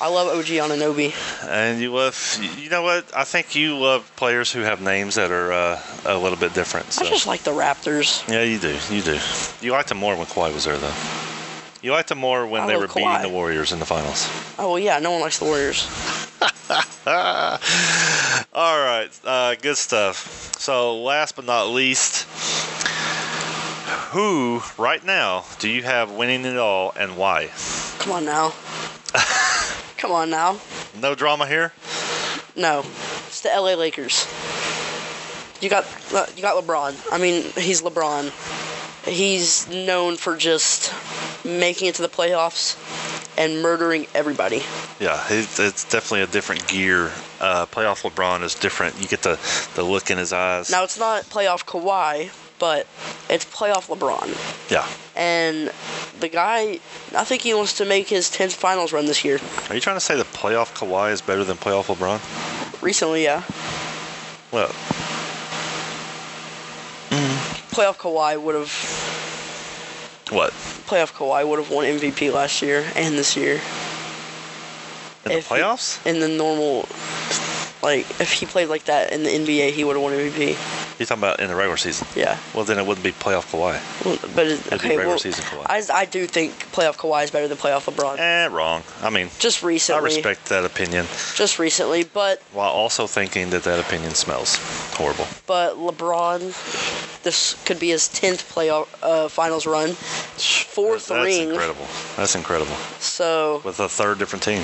I 0.01 0.09
love 0.09 0.27
OG 0.27 0.45
Anunoby. 0.45 1.13
And 1.47 1.79
you 1.79 1.93
love, 1.93 2.39
you 2.57 2.69
know 2.69 2.81
what? 2.81 3.05
I 3.15 3.23
think 3.23 3.55
you 3.55 3.77
love 3.77 4.11
players 4.15 4.51
who 4.51 4.61
have 4.61 4.81
names 4.81 5.15
that 5.15 5.31
are 5.31 5.51
uh, 5.51 5.81
a 6.05 6.17
little 6.17 6.38
bit 6.38 6.53
different. 6.53 6.91
So. 6.91 7.05
I 7.05 7.09
just 7.09 7.27
like 7.27 7.43
the 7.43 7.51
Raptors. 7.51 8.27
yeah, 8.27 8.43
you 8.43 8.59
do. 8.59 8.77
You 8.93 9.01
do. 9.01 9.19
You 9.61 9.71
liked 9.71 9.89
them 9.89 9.97
more 9.97 10.15
when 10.15 10.25
Kawhi 10.25 10.53
was 10.53 10.65
there, 10.65 10.77
though. 10.77 10.93
You 11.81 11.91
liked 11.91 12.09
them 12.09 12.17
more 12.17 12.47
when 12.47 12.61
I 12.63 12.67
they 12.67 12.77
were 12.77 12.88
beating 12.88 13.21
the 13.21 13.29
Warriors 13.29 13.71
in 13.71 13.77
the 13.77 13.85
finals. 13.85 14.27
Oh 14.57 14.69
well, 14.69 14.79
yeah, 14.79 14.97
no 14.97 15.11
one 15.11 15.21
likes 15.21 15.38
the 15.38 15.45
Warriors. 15.45 15.88
All 17.05 18.79
right, 18.79 19.09
uh, 19.23 19.53
good 19.61 19.77
stuff. 19.77 20.55
So, 20.57 21.03
last 21.03 21.35
but 21.35 21.45
not 21.45 21.67
least, 21.67 22.25
who 24.11 24.61
right 24.77 25.03
now 25.03 25.45
do 25.59 25.69
you 25.69 25.83
have 25.83 26.11
winning 26.11 26.45
it 26.45 26.57
all 26.57 26.93
and 26.97 27.17
why? 27.17 27.49
Come 27.99 28.13
on 28.13 28.25
now. 28.25 28.53
Come 29.97 30.11
on 30.11 30.29
now. 30.29 30.59
No 30.99 31.15
drama 31.15 31.47
here. 31.47 31.73
No, 32.55 32.79
it's 33.27 33.41
the 33.41 33.49
LA 33.49 33.73
Lakers. 33.73 34.27
You 35.61 35.69
got 35.69 35.85
uh, 36.13 36.25
you 36.35 36.41
got 36.41 36.63
LeBron. 36.63 37.11
I 37.11 37.17
mean, 37.17 37.43
he's 37.57 37.81
LeBron. 37.81 38.31
He's 39.07 39.67
known 39.69 40.17
for 40.17 40.35
just 40.35 40.93
making 41.45 41.87
it 41.87 41.95
to 41.95 42.01
the 42.01 42.07
playoffs 42.07 42.75
and 43.37 43.61
murdering 43.61 44.07
everybody. 44.13 44.63
Yeah, 44.99 45.23
it's 45.29 45.85
definitely 45.85 46.21
a 46.21 46.27
different 46.27 46.67
gear. 46.67 47.11
Uh, 47.39 47.65
playoff 47.65 48.09
LeBron 48.09 48.43
is 48.43 48.55
different. 48.55 48.99
You 49.01 49.07
get 49.07 49.21
the, 49.21 49.39
the 49.75 49.83
look 49.83 50.09
in 50.09 50.17
his 50.17 50.33
eyes. 50.33 50.71
Now 50.71 50.83
it's 50.83 50.97
not 50.97 51.23
playoff 51.23 51.65
Kawhi, 51.65 52.31
but 52.59 52.87
it's 53.29 53.45
playoff 53.45 53.87
LeBron. 53.95 54.35
Yeah. 54.71 54.87
And 55.15 55.71
the 56.19 56.29
guy, 56.29 56.79
I 57.15 57.23
think 57.23 57.41
he 57.41 57.53
wants 57.53 57.73
to 57.77 57.85
make 57.85 58.07
his 58.09 58.29
10th 58.29 58.53
finals 58.53 58.91
run 58.93 59.05
this 59.05 59.23
year. 59.23 59.39
Are 59.69 59.75
you 59.75 59.81
trying 59.81 59.95
to 59.97 60.01
say 60.01 60.15
that 60.15 60.25
playoff 60.33 60.73
Kawhi 60.75 61.11
is 61.11 61.21
better 61.21 61.43
than 61.43 61.57
playoff 61.57 61.93
LeBron? 61.93 62.19
Recently, 62.81 63.23
yeah. 63.23 63.43
Well, 64.51 64.69
mm-hmm. 67.09 67.75
Playoff 67.75 67.97
Kawhi 67.97 68.41
would 68.41 68.55
have 68.55 68.71
what? 70.31 70.51
playoff 70.87 71.13
Kawhi 71.13 71.47
would 71.47 71.59
have 71.59 71.69
won 71.71 71.85
MVP 71.85 72.31
last 72.33 72.61
year 72.61 72.85
and 72.95 73.17
this 73.17 73.35
year. 73.35 73.55
In 75.25 75.31
the 75.31 75.37
If 75.39 75.47
he- 75.49 75.55
playoffs? 75.55 76.05
In 76.05 76.19
the 76.19 76.27
normal, 76.27 76.87
like 77.83 78.09
if 78.21 78.31
he 78.31 78.45
played 78.45 78.69
like 78.69 78.85
that 78.85 79.11
in 79.11 79.23
the 79.23 79.29
NBA, 79.29 79.71
he 79.71 79.83
would 79.83 79.95
have 79.95 80.03
won 80.03 80.13
MVP. 80.13 80.55
You're 80.97 81.05
talking 81.08 81.23
about 81.23 81.39
in 81.41 81.49
the 81.49 81.55
regular 81.55 81.75
season. 81.77 82.08
Yeah. 82.15 82.38
Well, 82.53 82.63
then 82.63 82.77
it 82.79 82.86
wouldn't 82.86 83.03
be 83.03 83.12
playoff 83.12 83.51
Kawhi. 83.51 84.05
Well, 84.05 84.17
but 84.34 84.47
it, 84.47 84.60
It'd 84.67 84.69
be 84.69 84.75
okay, 84.75 84.88
regular 84.89 85.08
well, 85.08 85.19
season 85.19 85.43
Kawhi. 85.43 85.65
I, 85.67 85.84
I 86.01 86.05
do 86.05 86.25
think 86.25 86.53
playoff 86.71 86.95
Kawhi 86.95 87.25
is 87.25 87.31
better 87.31 87.47
than 87.49 87.58
playoff 87.58 87.91
LeBron. 87.93 88.17
Eh, 88.17 88.47
wrong. 88.47 88.81
I 89.01 89.10
mean, 89.10 89.29
Just 89.39 89.62
recently. 89.62 90.01
I 90.01 90.05
respect 90.15 90.45
that 90.49 90.63
opinion, 90.63 91.05
Just 91.36 91.60
recently, 91.60 92.03
but 92.05 92.41
while 92.53 92.69
also 92.71 93.08
thinking 93.08 93.49
that 93.49 93.63
that 93.63 93.79
opinion 93.79 94.12
smells 94.12 94.55
horrible. 94.95 95.27
but 95.47 95.75
LeBron, 95.75 97.21
this 97.23 97.62
could 97.65 97.79
be 97.79 97.89
his 97.89 98.03
10th 98.03 98.49
playoff 98.53 98.88
uh, 99.03 99.27
finals 99.27 99.65
run, 99.65 99.89
fourth 99.89 101.08
That's 101.10 101.25
ring. 101.25 101.49
incredible. 101.49 101.86
That's 102.15 102.36
incredible. 102.36 102.75
So, 102.99 103.62
With 103.65 103.79
a 103.81 103.89
third 103.89 104.17
different 104.19 104.43
team. 104.43 104.63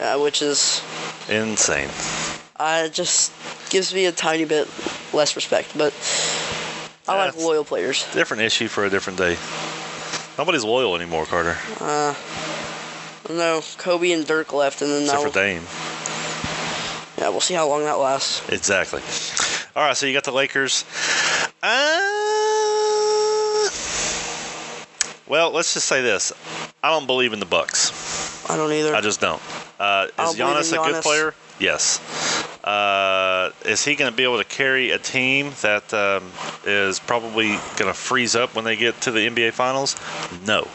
uh, 0.00 0.18
which 0.20 0.40
is 0.42 0.82
Insane. 1.28 1.88
I 2.58 2.88
just 2.88 3.32
gives 3.70 3.94
me 3.94 4.06
a 4.06 4.12
tiny 4.12 4.44
bit 4.44 4.68
less 5.12 5.36
respect, 5.36 5.76
but 5.76 5.92
I 7.08 7.16
like 7.16 7.36
loyal 7.36 7.64
players. 7.64 8.06
Different 8.12 8.42
issue 8.42 8.68
for 8.68 8.84
a 8.84 8.90
different 8.90 9.18
day. 9.18 9.36
Nobody's 10.38 10.64
loyal 10.64 10.94
anymore, 10.96 11.24
Carter, 11.24 11.56
No, 13.30 13.62
Kobe 13.78 14.12
and 14.12 14.26
Dirk 14.26 14.52
left, 14.52 14.82
and 14.82 14.90
then 14.90 15.02
except 15.02 15.22
now, 15.22 15.28
for 15.28 15.34
Dame. 15.34 15.62
yeah, 17.18 17.30
we'll 17.30 17.40
see 17.40 17.54
how 17.54 17.66
long 17.68 17.84
that 17.84 17.94
lasts. 17.98 18.46
Exactly. 18.50 19.00
All 19.74 19.82
right, 19.86 19.96
so 19.96 20.06
you 20.06 20.12
got 20.12 20.24
the 20.24 20.32
Lakers. 20.32 20.84
Uh, 21.62 22.12
well, 25.26 25.50
let's 25.50 25.74
just 25.74 25.86
say 25.86 26.02
this: 26.02 26.32
I 26.82 26.90
don't 26.90 27.06
believe 27.06 27.32
in 27.32 27.40
the 27.40 27.46
Bucks. 27.46 28.48
I 28.48 28.56
don't 28.56 28.72
either. 28.72 28.94
I 28.94 29.00
just 29.00 29.20
don't. 29.20 29.42
Uh, 29.80 30.08
is 30.18 30.34
Giannis 30.36 30.72
in 30.72 30.78
a 30.78 30.92
good 30.92 31.02
player? 31.02 31.34
Yes. 31.58 31.98
Uh, 32.62 32.68
is 33.64 33.84
he 33.84 33.94
going 33.94 34.10
to 34.10 34.16
be 34.16 34.24
able 34.24 34.38
to 34.38 34.44
carry 34.44 34.90
a 34.90 34.98
team 34.98 35.52
that 35.62 35.92
um, 35.92 36.30
is 36.64 36.98
probably 36.98 37.48
going 37.76 37.90
to 37.90 37.94
freeze 37.94 38.36
up 38.36 38.54
when 38.54 38.64
they 38.64 38.76
get 38.76 39.00
to 39.02 39.10
the 39.10 39.20
NBA 39.20 39.52
Finals? 39.52 39.96
No. 40.46 40.66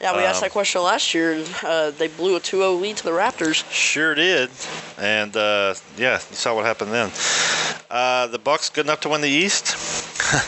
yeah, 0.00 0.16
we 0.16 0.22
asked 0.22 0.42
um, 0.42 0.46
that 0.46 0.52
question 0.52 0.82
last 0.82 1.14
year, 1.14 1.32
and 1.32 1.54
uh, 1.62 1.90
they 1.90 2.08
blew 2.08 2.36
a 2.36 2.40
2-0 2.40 2.80
lead 2.80 2.96
to 2.98 3.04
the 3.04 3.10
Raptors. 3.10 3.70
Sure 3.70 4.14
did, 4.14 4.50
and 4.98 5.36
uh, 5.36 5.74
yeah, 5.96 6.14
you 6.14 6.36
saw 6.36 6.54
what 6.54 6.64
happened 6.64 6.92
then. 6.92 7.10
Uh, 7.90 8.26
the 8.28 8.38
Bucks 8.38 8.70
good 8.70 8.86
enough 8.86 9.00
to 9.00 9.08
win 9.08 9.20
the 9.20 9.28
East? 9.28 9.76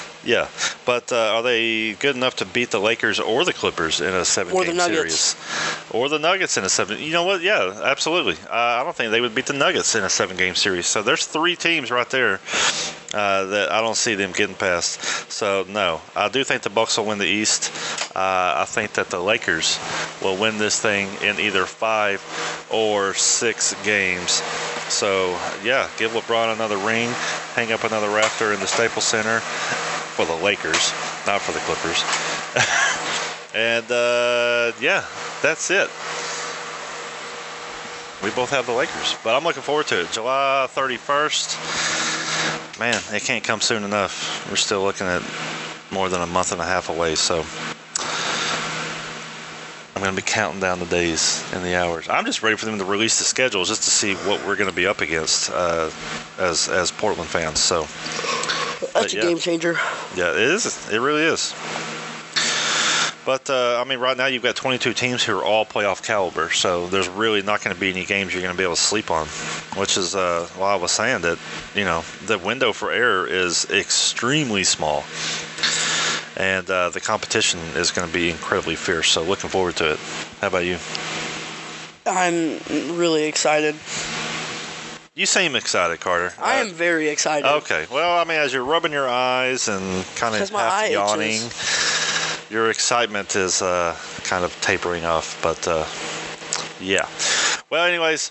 yeah, 0.24 0.48
but 0.86 1.10
uh, 1.12 1.34
are 1.34 1.42
they 1.42 1.94
good 1.94 2.16
enough 2.16 2.36
to 2.36 2.44
beat 2.44 2.70
the 2.70 2.78
Lakers 2.78 3.18
or 3.18 3.44
the 3.44 3.52
Clippers 3.52 4.00
in 4.00 4.12
a 4.14 4.24
seven-game 4.24 4.70
Or 4.70 4.74
Nuggets. 4.74 5.36
series? 5.36 5.90
Or 5.90 6.08
the 6.08 6.18
Nuggets 6.18 6.56
in 6.56 6.64
a 6.64 6.68
seven? 6.68 7.00
You 7.00 7.12
know 7.12 7.24
what? 7.24 7.42
Yeah, 7.42 7.80
absolutely. 7.84 8.34
Uh, 8.48 8.80
I 8.80 8.82
don't 8.84 8.94
think 8.94 9.10
they 9.10 9.20
would 9.20 9.34
beat 9.34 9.46
the 9.46 9.52
Nuggets 9.52 9.94
in 9.94 10.04
a 10.04 10.10
seven-game 10.10 10.54
series. 10.54 10.86
So 10.86 11.02
there's 11.02 11.26
three 11.26 11.56
teams 11.56 11.90
right 11.90 12.08
there 12.10 12.40
uh, 13.14 13.44
that 13.46 13.72
I 13.72 13.80
don't 13.80 13.96
see 13.96 14.14
them 14.14 14.32
getting 14.32 14.54
past. 14.54 15.30
So 15.30 15.64
no, 15.68 16.00
I 16.14 16.28
do 16.28 16.44
think 16.44 16.62
the 16.62 16.70
Bucks 16.70 16.96
will 16.96 17.06
win 17.06 17.18
the 17.18 17.26
East. 17.26 17.70
Uh, 18.16 18.54
I 18.58 18.64
think 18.66 18.92
that 18.94 19.10
the 19.10 19.20
Lakers 19.20 19.78
will 20.22 20.36
win 20.36 20.58
this 20.58 20.80
thing 20.80 21.08
in 21.22 21.40
either 21.40 21.66
five 21.66 22.22
or 22.70 23.14
six 23.14 23.74
games. 23.84 24.42
So 24.88 25.38
yeah, 25.64 25.88
give 25.98 26.12
LeBron 26.12 26.54
another 26.54 26.76
ring, 26.76 27.10
hang 27.54 27.72
up 27.72 27.84
another 27.84 28.08
rafter 28.08 28.52
in 28.52 28.60
the 28.60 28.66
Staples 28.66 29.04
Center 29.04 29.40
for 30.12 30.26
the 30.26 30.36
Lakers, 30.36 30.92
not 31.26 31.40
for 31.40 31.52
the 31.52 31.58
Clippers. 31.60 32.04
and 33.54 33.90
uh, 33.90 34.72
yeah, 34.80 35.04
that's 35.40 35.70
it. 35.70 35.88
We 38.22 38.30
both 38.30 38.50
have 38.50 38.66
the 38.66 38.72
Lakers, 38.72 39.16
but 39.24 39.34
I'm 39.34 39.42
looking 39.42 39.62
forward 39.62 39.86
to 39.88 40.02
it. 40.02 40.12
July 40.12 40.68
31st. 40.70 42.78
Man, 42.78 43.00
it 43.12 43.22
can't 43.22 43.42
come 43.42 43.60
soon 43.60 43.84
enough. 43.84 44.48
We're 44.48 44.56
still 44.56 44.82
looking 44.82 45.06
at 45.06 45.22
more 45.90 46.08
than 46.08 46.20
a 46.20 46.26
month 46.26 46.52
and 46.52 46.60
a 46.60 46.64
half 46.64 46.88
away, 46.88 47.14
so 47.14 47.44
I'm 49.96 50.02
going 50.02 50.16
to 50.16 50.22
be 50.22 50.30
counting 50.30 50.60
down 50.60 50.78
the 50.78 50.86
days 50.86 51.44
and 51.52 51.64
the 51.64 51.76
hours. 51.76 52.08
I'm 52.08 52.24
just 52.24 52.42
ready 52.42 52.56
for 52.56 52.66
them 52.66 52.78
to 52.78 52.84
release 52.84 53.18
the 53.18 53.24
schedules 53.24 53.68
just 53.68 53.82
to 53.84 53.90
see 53.90 54.14
what 54.14 54.44
we're 54.46 54.56
going 54.56 54.70
to 54.70 54.76
be 54.76 54.86
up 54.86 55.00
against 55.00 55.50
uh, 55.50 55.90
as 56.38 56.68
as 56.68 56.90
Portland 56.90 57.30
fans. 57.30 57.60
So 57.60 57.86
That's 58.94 59.12
a 59.12 59.16
yeah. 59.16 59.22
game 59.22 59.38
changer. 59.38 59.76
yeah, 60.16 60.30
it 60.32 60.36
is. 60.36 60.90
It 60.90 60.98
really 60.98 61.22
is. 61.22 61.54
But 63.24 63.48
uh, 63.50 63.80
I 63.80 63.88
mean, 63.88 64.00
right 64.00 64.16
now 64.16 64.26
you've 64.26 64.42
got 64.42 64.56
22 64.56 64.94
teams 64.94 65.22
who 65.22 65.38
are 65.38 65.44
all 65.44 65.64
playoff 65.64 66.02
caliber, 66.04 66.50
so 66.50 66.88
there's 66.88 67.08
really 67.08 67.42
not 67.42 67.62
going 67.62 67.74
to 67.74 67.80
be 67.80 67.90
any 67.90 68.04
games 68.04 68.32
you're 68.32 68.42
going 68.42 68.54
to 68.54 68.58
be 68.58 68.64
able 68.64 68.74
to 68.74 68.80
sleep 68.80 69.10
on. 69.10 69.26
Which 69.76 69.96
is 69.96 70.16
uh, 70.16 70.48
why 70.56 70.72
I 70.72 70.76
was 70.76 70.90
saying 70.90 71.22
that 71.22 71.38
you 71.74 71.84
know 71.84 72.02
the 72.26 72.38
window 72.38 72.72
for 72.72 72.90
error 72.90 73.26
is 73.26 73.70
extremely 73.70 74.64
small, 74.64 75.04
and 76.36 76.68
uh, 76.68 76.90
the 76.90 77.00
competition 77.00 77.60
is 77.76 77.92
going 77.92 78.08
to 78.08 78.12
be 78.12 78.28
incredibly 78.28 78.74
fierce. 78.74 79.10
So 79.10 79.22
looking 79.22 79.50
forward 79.50 79.76
to 79.76 79.92
it. 79.92 79.98
How 80.40 80.48
about 80.48 80.64
you? 80.64 80.78
I'm 82.04 82.58
really 82.98 83.24
excited. 83.24 83.76
You 85.14 85.26
seem 85.26 85.54
excited, 85.56 86.00
Carter. 86.00 86.32
I 86.40 86.60
Uh, 86.60 86.64
am 86.64 86.70
very 86.70 87.08
excited. 87.08 87.46
Okay. 87.46 87.86
Well, 87.90 88.18
I 88.18 88.24
mean, 88.24 88.38
as 88.38 88.54
you're 88.54 88.64
rubbing 88.64 88.92
your 88.92 89.08
eyes 89.08 89.68
and 89.68 90.06
kind 90.16 90.34
of 90.34 90.48
half 90.48 90.90
yawning, 90.90 91.32
itches. 91.34 92.46
your 92.48 92.70
excitement 92.70 93.36
is 93.36 93.60
uh, 93.60 93.94
kind 94.24 94.42
of 94.42 94.58
tapering 94.62 95.04
off. 95.04 95.38
But 95.42 95.68
uh, 95.68 95.84
yeah. 96.80 97.06
Well, 97.68 97.84
anyways, 97.84 98.30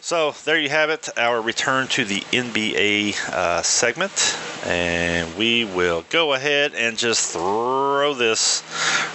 so 0.00 0.36
there 0.44 0.60
you 0.60 0.68
have 0.68 0.90
it. 0.90 1.08
Our 1.18 1.40
return 1.40 1.88
to 1.88 2.04
the 2.04 2.20
NBA 2.30 3.16
uh, 3.30 3.62
segment, 3.62 4.38
and 4.64 5.36
we 5.36 5.64
will 5.64 6.04
go 6.08 6.34
ahead 6.34 6.72
and 6.76 6.96
just 6.96 7.32
throw 7.32 8.14
this 8.14 8.62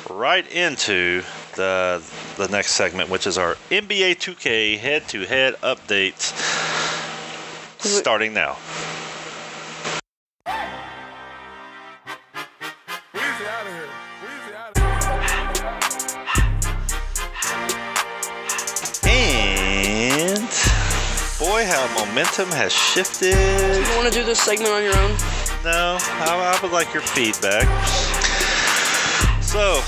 right 0.09 0.45
into 0.51 1.23
the 1.55 2.01
the 2.35 2.49
next 2.49 2.73
segment, 2.73 3.09
which 3.09 3.25
is 3.27 3.37
our 3.37 3.55
NBA 3.71 4.17
2K 4.17 4.77
head-to-head 4.77 5.55
update. 5.63 6.33
Of 7.95 8.33
now. 8.33 8.57
And 19.05 20.39
boy, 21.39 21.65
how 21.65 21.87
momentum 21.97 22.49
has 22.49 22.73
shifted. 22.73 23.33
You 23.33 23.95
want 23.95 24.11
to 24.11 24.13
do 24.13 24.25
this 24.25 24.39
segment 24.39 24.71
on 24.71 24.83
your 24.83 24.95
own? 24.97 25.11
No, 25.63 25.97
I, 25.99 26.57
I 26.57 26.59
would 26.61 26.71
like 26.71 26.93
your 26.93 27.03
feedback. 27.03 27.65
So, 29.41 29.81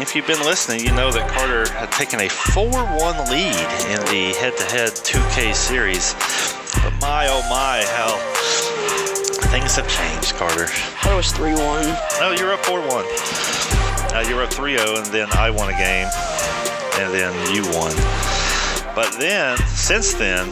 if 0.00 0.14
you've 0.14 0.26
been 0.26 0.44
listening, 0.44 0.80
you 0.80 0.92
know 0.92 1.10
that 1.10 1.28
Carter 1.30 1.68
had 1.72 1.90
taken 1.92 2.20
a 2.20 2.28
4 2.28 2.68
1 2.68 3.30
lead 3.30 3.56
in 3.90 4.00
the 4.06 4.36
head 4.38 4.56
to 4.56 4.64
head 4.64 4.90
2K 4.90 5.54
series. 5.54 6.14
But 6.82 7.00
my 7.00 7.26
oh 7.28 7.42
my, 7.48 7.84
hell. 7.94 8.18
things 9.50 9.76
have 9.76 9.88
changed, 9.88 10.34
Carter. 10.34 10.66
I 11.04 11.14
was 11.14 11.32
3 11.32 11.52
1. 11.54 11.60
No, 12.20 12.32
you're 12.32 12.52
up 12.52 12.64
4 12.64 12.80
1. 12.80 12.88
Uh, 12.88 14.24
you're 14.28 14.42
up 14.42 14.52
3 14.52 14.76
0, 14.78 14.96
and 14.96 15.06
then 15.06 15.28
I 15.32 15.50
won 15.50 15.68
a 15.68 15.76
game, 15.76 16.08
and 16.98 17.12
then 17.12 17.32
you 17.54 17.62
won. 17.72 17.94
But 18.94 19.18
then, 19.18 19.58
since 19.66 20.14
then, 20.14 20.46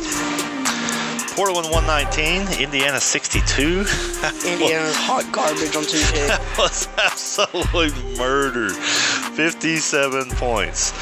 Portland 1.34 1.68
119, 1.72 2.62
Indiana 2.62 3.00
62. 3.00 3.62
Indiana's 4.46 4.94
hot 4.94 5.26
garbage 5.32 5.74
on 5.74 5.82
2K. 5.82 6.28
That 6.28 6.58
was 6.58 6.88
absolute 6.98 7.94
murder. 8.16 8.68
57 8.70 10.30
points. 10.36 10.92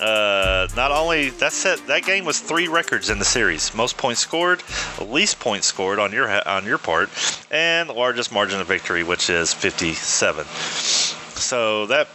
Uh, 0.00 0.68
not 0.76 0.90
only 0.90 1.30
that 1.30 1.52
set 1.52 1.86
that 1.86 2.04
game 2.04 2.24
was 2.24 2.40
three 2.40 2.68
records 2.68 3.10
in 3.10 3.18
the 3.18 3.24
series: 3.24 3.74
most 3.74 3.96
points 3.96 4.20
scored, 4.20 4.62
least 5.00 5.40
points 5.40 5.66
scored 5.66 5.98
on 5.98 6.12
your 6.12 6.28
on 6.48 6.64
your 6.64 6.78
part, 6.78 7.08
and 7.50 7.88
the 7.88 7.94
largest 7.94 8.32
margin 8.32 8.60
of 8.60 8.66
victory, 8.66 9.02
which 9.02 9.30
is 9.30 9.52
57. 9.52 11.25
So 11.46 11.86
that 11.86 12.08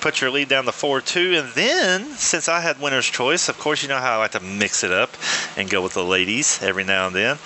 put 0.00 0.22
your 0.22 0.30
lead 0.30 0.48
down 0.48 0.64
to 0.64 0.72
4 0.72 1.02
2. 1.02 1.34
And 1.36 1.48
then, 1.50 2.04
since 2.16 2.48
I 2.48 2.60
had 2.60 2.80
winner's 2.80 3.04
choice, 3.04 3.50
of 3.50 3.58
course, 3.58 3.82
you 3.82 3.88
know 3.90 3.98
how 3.98 4.14
I 4.14 4.16
like 4.16 4.30
to 4.30 4.40
mix 4.40 4.82
it 4.82 4.90
up 4.90 5.10
and 5.58 5.68
go 5.68 5.82
with 5.82 5.92
the 5.92 6.02
ladies 6.02 6.62
every 6.62 6.84
now 6.84 7.08
and 7.08 7.14
then. 7.14 7.38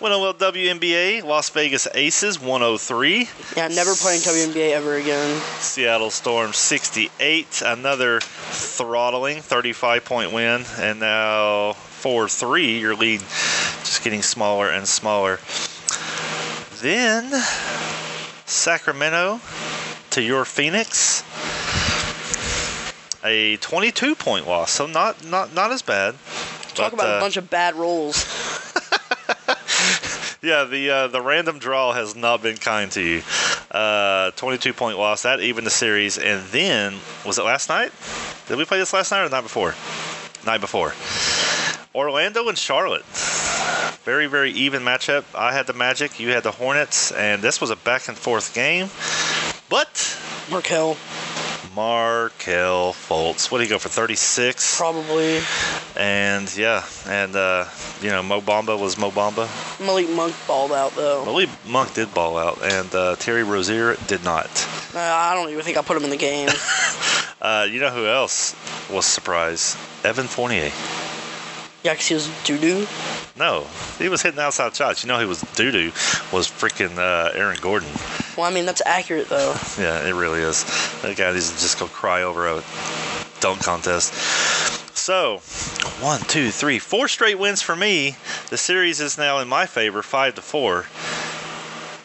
Went 0.00 0.12
on 0.12 0.20
Winnow 0.20 0.32
WNBA, 0.32 1.22
Las 1.22 1.50
Vegas 1.50 1.86
Aces 1.94 2.40
103. 2.40 3.28
Yeah, 3.56 3.68
never 3.68 3.94
playing 3.94 4.22
WNBA 4.22 4.72
ever 4.72 4.96
again. 4.96 5.40
Seattle 5.60 6.10
Storm 6.10 6.52
68. 6.52 7.62
Another 7.64 8.18
throttling 8.20 9.40
35 9.40 10.04
point 10.04 10.32
win. 10.32 10.64
And 10.78 10.98
now 10.98 11.74
4 11.74 12.28
3. 12.28 12.80
Your 12.80 12.96
lead 12.96 13.20
just 13.20 14.02
getting 14.02 14.22
smaller 14.22 14.68
and 14.68 14.88
smaller. 14.88 15.38
Then 16.82 17.30
Sacramento 18.46 19.40
to 20.18 20.24
your 20.24 20.44
Phoenix. 20.44 21.22
A 23.24 23.56
22 23.58 24.16
point 24.16 24.48
loss. 24.48 24.72
So 24.72 24.86
not 24.86 25.24
not 25.24 25.54
not 25.54 25.70
as 25.70 25.82
bad. 25.82 26.16
Talk 26.74 26.90
But, 26.90 26.94
about 26.94 27.14
uh, 27.14 27.18
a 27.18 27.20
bunch 27.20 27.36
of 27.36 27.48
bad 27.48 27.76
rolls. 27.76 28.24
Yeah, 30.40 30.64
the 30.64 30.90
uh, 30.90 31.06
the 31.08 31.20
random 31.20 31.58
draw 31.58 31.92
has 31.92 32.14
not 32.14 32.42
been 32.42 32.56
kind 32.56 32.92
to 32.92 33.02
you. 33.02 33.22
Uh, 33.72 34.30
22 34.32 34.72
point 34.72 34.96
loss. 34.96 35.22
That 35.22 35.40
even 35.40 35.64
the 35.64 35.70
series. 35.70 36.16
And 36.16 36.46
then 36.46 36.94
was 37.26 37.38
it 37.38 37.42
last 37.42 37.68
night? 37.68 37.90
Did 38.46 38.56
we 38.56 38.64
play 38.64 38.78
this 38.78 38.92
last 38.92 39.10
night 39.10 39.22
or 39.22 39.28
the 39.28 39.34
night 39.34 39.42
before? 39.42 39.74
Night 40.46 40.60
before. 40.60 40.94
Orlando 41.92 42.48
and 42.48 42.56
Charlotte. 42.56 43.04
Very 44.04 44.26
very 44.26 44.52
even 44.52 44.82
matchup. 44.82 45.24
I 45.34 45.52
had 45.52 45.66
the 45.66 45.72
Magic. 45.72 46.20
You 46.20 46.28
had 46.28 46.44
the 46.44 46.52
Hornets, 46.52 47.10
and 47.10 47.42
this 47.42 47.60
was 47.60 47.70
a 47.70 47.76
back 47.76 48.06
and 48.06 48.16
forth 48.16 48.54
game. 48.54 48.88
But 49.68 50.07
Markelle, 50.50 50.96
Markelle 51.74 52.92
Fultz, 52.92 53.50
what 53.50 53.58
did 53.58 53.64
he 53.64 53.70
go 53.70 53.78
for? 53.78 53.88
36. 53.88 54.76
probably. 54.76 55.40
And 55.96 56.54
yeah, 56.56 56.84
and 57.06 57.36
uh, 57.36 57.66
you 58.00 58.08
know 58.08 58.22
Mo 58.22 58.40
Bamba 58.40 58.78
was 58.78 58.96
Mo 58.98 59.10
Bamba. 59.10 59.48
Malik 59.84 60.08
Monk 60.10 60.34
balled 60.46 60.72
out 60.72 60.94
though. 60.96 61.24
Malik 61.24 61.48
Monk 61.66 61.94
did 61.94 62.12
ball 62.14 62.36
out, 62.38 62.62
and 62.62 62.94
uh, 62.94 63.16
Terry 63.16 63.42
Rozier 63.42 63.96
did 64.06 64.24
not. 64.24 64.46
Uh, 64.94 64.98
I 64.98 65.34
don't 65.34 65.50
even 65.50 65.62
think 65.62 65.76
I 65.76 65.82
put 65.82 65.96
him 65.96 66.04
in 66.04 66.10
the 66.10 66.16
game. 66.16 66.48
Uh, 67.40 67.68
you 67.70 67.78
know 67.78 67.90
who 67.90 68.04
else 68.04 68.56
was 68.90 69.06
surprised? 69.06 69.76
Evan 70.02 70.26
Fournier. 70.26 70.72
Yeah, 71.84 71.94
'cause 71.94 72.06
he 72.06 72.14
was 72.14 72.28
doo 72.44 72.58
doo. 72.58 72.86
No, 73.36 73.66
he 73.98 74.08
was 74.08 74.22
hitting 74.22 74.40
outside 74.40 74.74
shots. 74.74 75.04
You 75.04 75.08
know 75.08 75.18
who 75.20 75.28
was 75.28 75.40
doo 75.54 75.70
doo 75.70 75.92
was 76.32 76.48
freaking 76.48 76.98
uh, 76.98 77.30
Aaron 77.34 77.58
Gordon. 77.60 77.88
Well, 78.36 78.46
I 78.46 78.50
mean 78.50 78.66
that's 78.66 78.82
accurate 78.84 79.28
though. 79.28 79.54
Yeah, 79.78 80.06
it 80.06 80.14
really 80.14 80.40
is. 80.40 80.64
That 81.02 81.16
guy 81.16 81.32
needs 81.32 81.52
to 81.52 81.58
just 81.60 81.78
go 81.78 81.86
cry 81.86 82.22
over 82.22 82.48
a 82.48 82.62
dunk 83.40 83.62
contest. 83.62 84.12
So, 84.96 85.38
one, 86.00 86.20
two, 86.22 86.50
three, 86.50 86.78
four 86.80 87.06
straight 87.08 87.38
wins 87.38 87.62
for 87.62 87.74
me. 87.76 88.16
The 88.50 88.58
series 88.58 89.00
is 89.00 89.16
now 89.16 89.38
in 89.38 89.48
my 89.48 89.64
favor, 89.66 90.02
five 90.02 90.34
to 90.34 90.42
four. 90.42 90.86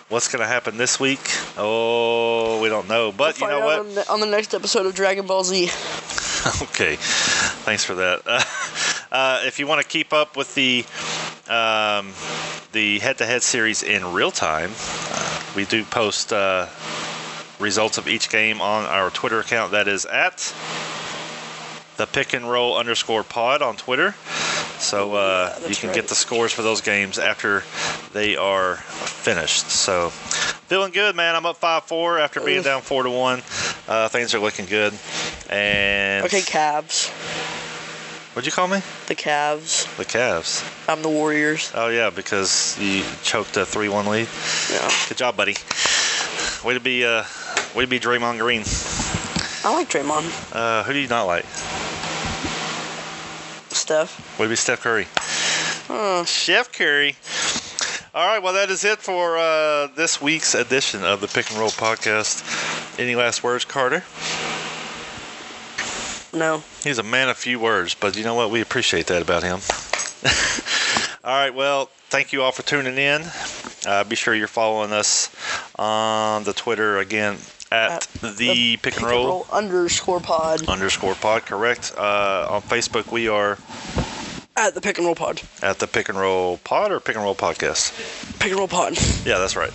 What's 0.10 0.28
going 0.28 0.42
to 0.42 0.48
happen 0.48 0.78
this 0.78 1.00
week? 1.00 1.20
Oh, 1.58 2.62
we 2.62 2.70
don't 2.70 2.88
know. 2.88 3.12
But 3.12 3.42
you 3.42 3.48
know 3.48 3.62
what? 3.62 3.80
On 3.80 3.96
the, 3.96 4.12
on 4.12 4.20
the 4.20 4.28
next 4.28 4.54
episode 4.54 4.86
of 4.86 4.94
Dragon 4.94 5.26
Ball 5.26 5.44
Z. 5.44 5.64
okay, 6.62 6.98
thanks 7.66 7.84
for 7.84 7.96
that. 7.96 8.22
Uh, 8.28 8.44
uh, 9.14 9.42
if 9.46 9.60
you 9.60 9.68
want 9.68 9.82
to 9.82 9.88
keep 9.88 10.12
up 10.12 10.36
with 10.36 10.54
the 10.56 10.84
um, 11.48 12.12
the 12.72 13.00
head-to-head 13.00 13.44
series 13.44 13.84
in 13.84 14.14
real 14.14 14.32
time, 14.32 14.72
uh, 15.12 15.44
we 15.56 15.66
do 15.66 15.84
post 15.86 16.34
uh, 16.34 16.68
results 17.60 17.98
of 17.98 18.08
each 18.08 18.30
game 18.30 18.60
on 18.62 18.86
our 18.86 19.10
Twitter 19.12 19.40
account. 19.40 19.72
That 19.72 19.88
is 19.88 20.06
at 20.06 20.54
the 21.98 22.08
pick 22.08 22.34
and 22.34 22.50
roll 22.50 22.76
underscore 22.78 23.24
pod 23.24 23.62
on 23.62 23.76
Twitter. 23.78 24.16
So 24.80 25.14
uh, 25.14 25.56
Yeah, 25.62 25.68
you 25.68 25.76
can 25.76 25.90
right. 25.90 25.96
get 25.96 26.08
the 26.08 26.16
scores 26.16 26.52
for 26.52 26.64
those 26.64 26.82
games 26.82 27.20
after 27.20 27.64
they 28.14 28.36
are 28.36 28.78
finished. 28.78 29.70
So 29.70 30.10
feeling 30.10 30.92
good, 30.92 31.16
man. 31.16 31.36
I'm 31.36 31.46
up 31.46 31.58
five 31.58 31.84
four 31.84 32.18
after 32.20 32.42
being 32.42 32.64
down 32.64 32.82
four 32.82 33.04
to 33.04 33.12
one. 33.12 33.44
Uh, 33.88 34.10
things 34.10 34.34
are 34.34 34.40
looking 34.40 34.66
good. 34.66 34.94
And 35.50 36.26
Okay, 36.26 36.42
Cavs. 36.42 37.12
What'd 38.34 38.48
you 38.48 38.52
call 38.52 38.68
me? 38.68 38.82
The 39.06 39.14
Cavs. 39.14 39.96
The 39.96 40.06
Cavs. 40.06 40.64
I'm 40.90 41.04
the 41.04 41.10
Warriors. 41.10 41.72
Oh 41.76 41.90
yeah, 41.90 42.10
because 42.10 42.76
you 42.80 43.04
choked 43.22 43.56
a 43.58 43.66
three-one 43.66 44.08
lead. 44.08 44.28
Yeah. 44.72 44.92
Good 45.08 45.18
job, 45.18 45.38
buddy. 45.38 45.56
Way 46.66 46.74
to 46.74 46.80
be, 46.80 47.06
uh, 47.06 47.26
way 47.76 47.84
to 47.84 47.88
be 47.88 48.00
Draymond 48.00 48.40
Green. 48.40 48.64
I 49.64 49.76
like 49.76 49.88
Draymond. 49.88 50.52
Uh, 50.52 50.84
who 50.84 50.94
do 50.94 51.00
you 51.00 51.08
not 51.08 51.26
like? 51.26 51.46
Steph. 53.72 54.40
Way 54.40 54.46
to 54.46 54.50
be 54.50 54.56
Steph 54.56 54.82
Curry. 54.82 55.06
Uh, 55.88 56.26
Chef 56.26 56.72
Curry. 56.72 57.16
All 58.16 58.26
right, 58.26 58.42
well 58.42 58.54
that 58.54 58.72
is 58.72 58.84
it 58.84 58.98
for 58.98 59.38
uh, 59.38 59.88
this 59.96 60.20
week's 60.20 60.56
edition 60.56 61.04
of 61.04 61.22
the 61.22 61.28
Pick 61.28 61.52
and 61.52 61.60
Roll 61.60 61.70
podcast. 61.70 63.00
Any 63.00 63.16
last 63.16 63.44
words, 63.44 63.64
Carter? 63.64 64.04
No. 66.34 66.64
He's 66.84 66.98
a 66.98 67.04
man 67.04 67.30
of 67.30 67.38
few 67.38 67.60
words, 67.60 67.96
but 67.96 68.16
you 68.18 68.24
know 68.24 68.36
what? 68.36 68.50
We 68.52 68.62
appreciate 68.62 69.08
that 69.08 69.22
about 69.22 69.44
him. 69.44 69.60
all 71.24 71.34
right, 71.34 71.54
well, 71.54 71.90
thank 72.10 72.34
you 72.34 72.42
all 72.44 72.52
for 72.52 72.64
tuning 72.64 72.98
in. 72.98 73.24
Uh, 73.86 74.04
be 74.04 74.16
sure 74.16 74.34
you're 74.34 74.48
following 74.48 74.92
us 74.94 75.30
on 75.78 76.44
the 76.44 76.54
Twitter 76.54 76.98
again 76.98 77.38
at, 77.72 77.92
At 78.24 78.38
the, 78.38 78.78
pick 78.78 78.98
and 78.98 79.06
roll, 79.06 79.48
underscore 79.52 80.20
pod. 80.20 80.68
underscore 80.68 81.16
pod. 81.16 81.46
Correct. 81.46 81.94
Uh, 81.98 82.48
on 82.50 82.62
Facebook, 82.62 83.12
we 83.12 83.28
are 83.28 83.58
At 84.56 84.76
the 84.76 84.82
pick 84.82 84.98
and 85.00 85.06
roll 85.08 85.16
pod. 85.16 85.42
at 85.62 85.80
the 85.80 85.88
pick 85.88 86.08
and 86.10 86.18
roll 86.18 86.58
pod 86.58 86.92
or 86.92 87.00
pick 87.00 87.16
and 87.16 87.24
roll 87.26 87.36
podcast. 87.36 88.40
Pick 88.40 88.50
and 88.52 88.60
roll 88.60 88.68
pod. 88.68 88.94
Yeah, 89.26 89.40
that's 89.40 89.56
right. 89.56 89.72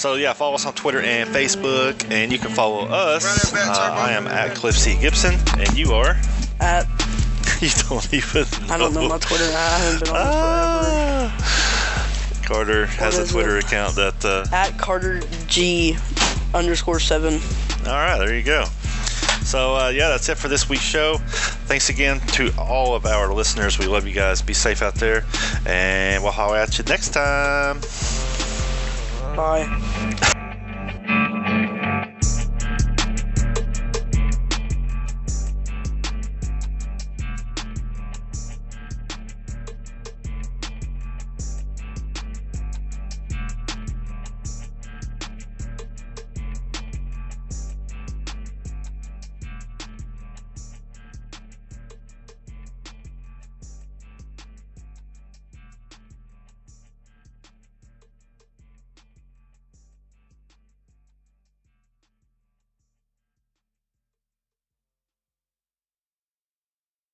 So 0.00 0.14
yeah, 0.14 0.32
follow 0.32 0.54
us 0.54 0.64
on 0.64 0.72
Twitter 0.72 1.02
and 1.02 1.28
Facebook, 1.28 2.10
and 2.10 2.32
you 2.32 2.38
can 2.38 2.52
follow 2.52 2.86
us. 2.86 3.52
Uh, 3.52 3.58
I 3.92 4.12
am 4.12 4.26
at 4.28 4.56
Cliff 4.56 4.74
C 4.74 4.98
Gibson, 4.98 5.34
and 5.58 5.76
you 5.76 5.92
are. 5.92 6.16
At 6.58 6.86
you 7.60 7.68
don't 7.86 8.14
even. 8.14 8.44
Know. 8.66 8.74
I 8.74 8.78
don't 8.78 8.94
know 8.94 9.06
my 9.10 9.18
Twitter. 9.18 9.44
I 9.44 9.78
haven't 9.78 10.04
been 10.04 10.16
on 10.16 10.16
it 10.16 10.24
forever. 10.24 11.34
Ah. 11.36 12.42
Carter 12.46 12.86
has 12.86 13.18
a 13.18 13.30
Twitter 13.30 13.58
it? 13.58 13.64
account 13.64 13.94
that. 13.96 14.24
Uh, 14.24 14.46
At 14.50 14.78
Carter 14.78 15.20
G 15.48 15.98
underscore 16.54 16.98
seven. 16.98 17.34
all 17.86 17.92
right, 17.92 18.16
there 18.16 18.34
you 18.34 18.42
go. 18.42 18.64
So 19.44 19.76
uh, 19.76 19.88
yeah, 19.90 20.08
that's 20.08 20.30
it 20.30 20.38
for 20.38 20.48
this 20.48 20.66
week's 20.66 20.82
show. 20.82 21.18
Thanks 21.66 21.90
again 21.90 22.20
to 22.28 22.50
all 22.58 22.94
of 22.94 23.04
our 23.04 23.34
listeners. 23.34 23.78
We 23.78 23.86
love 23.86 24.06
you 24.06 24.14
guys. 24.14 24.40
Be 24.40 24.54
safe 24.54 24.80
out 24.80 24.94
there, 24.94 25.26
and 25.66 26.22
we'll 26.22 26.32
holler 26.32 26.56
at 26.56 26.78
you 26.78 26.84
next 26.84 27.10
time. 27.10 27.82
Bye. 29.36 29.70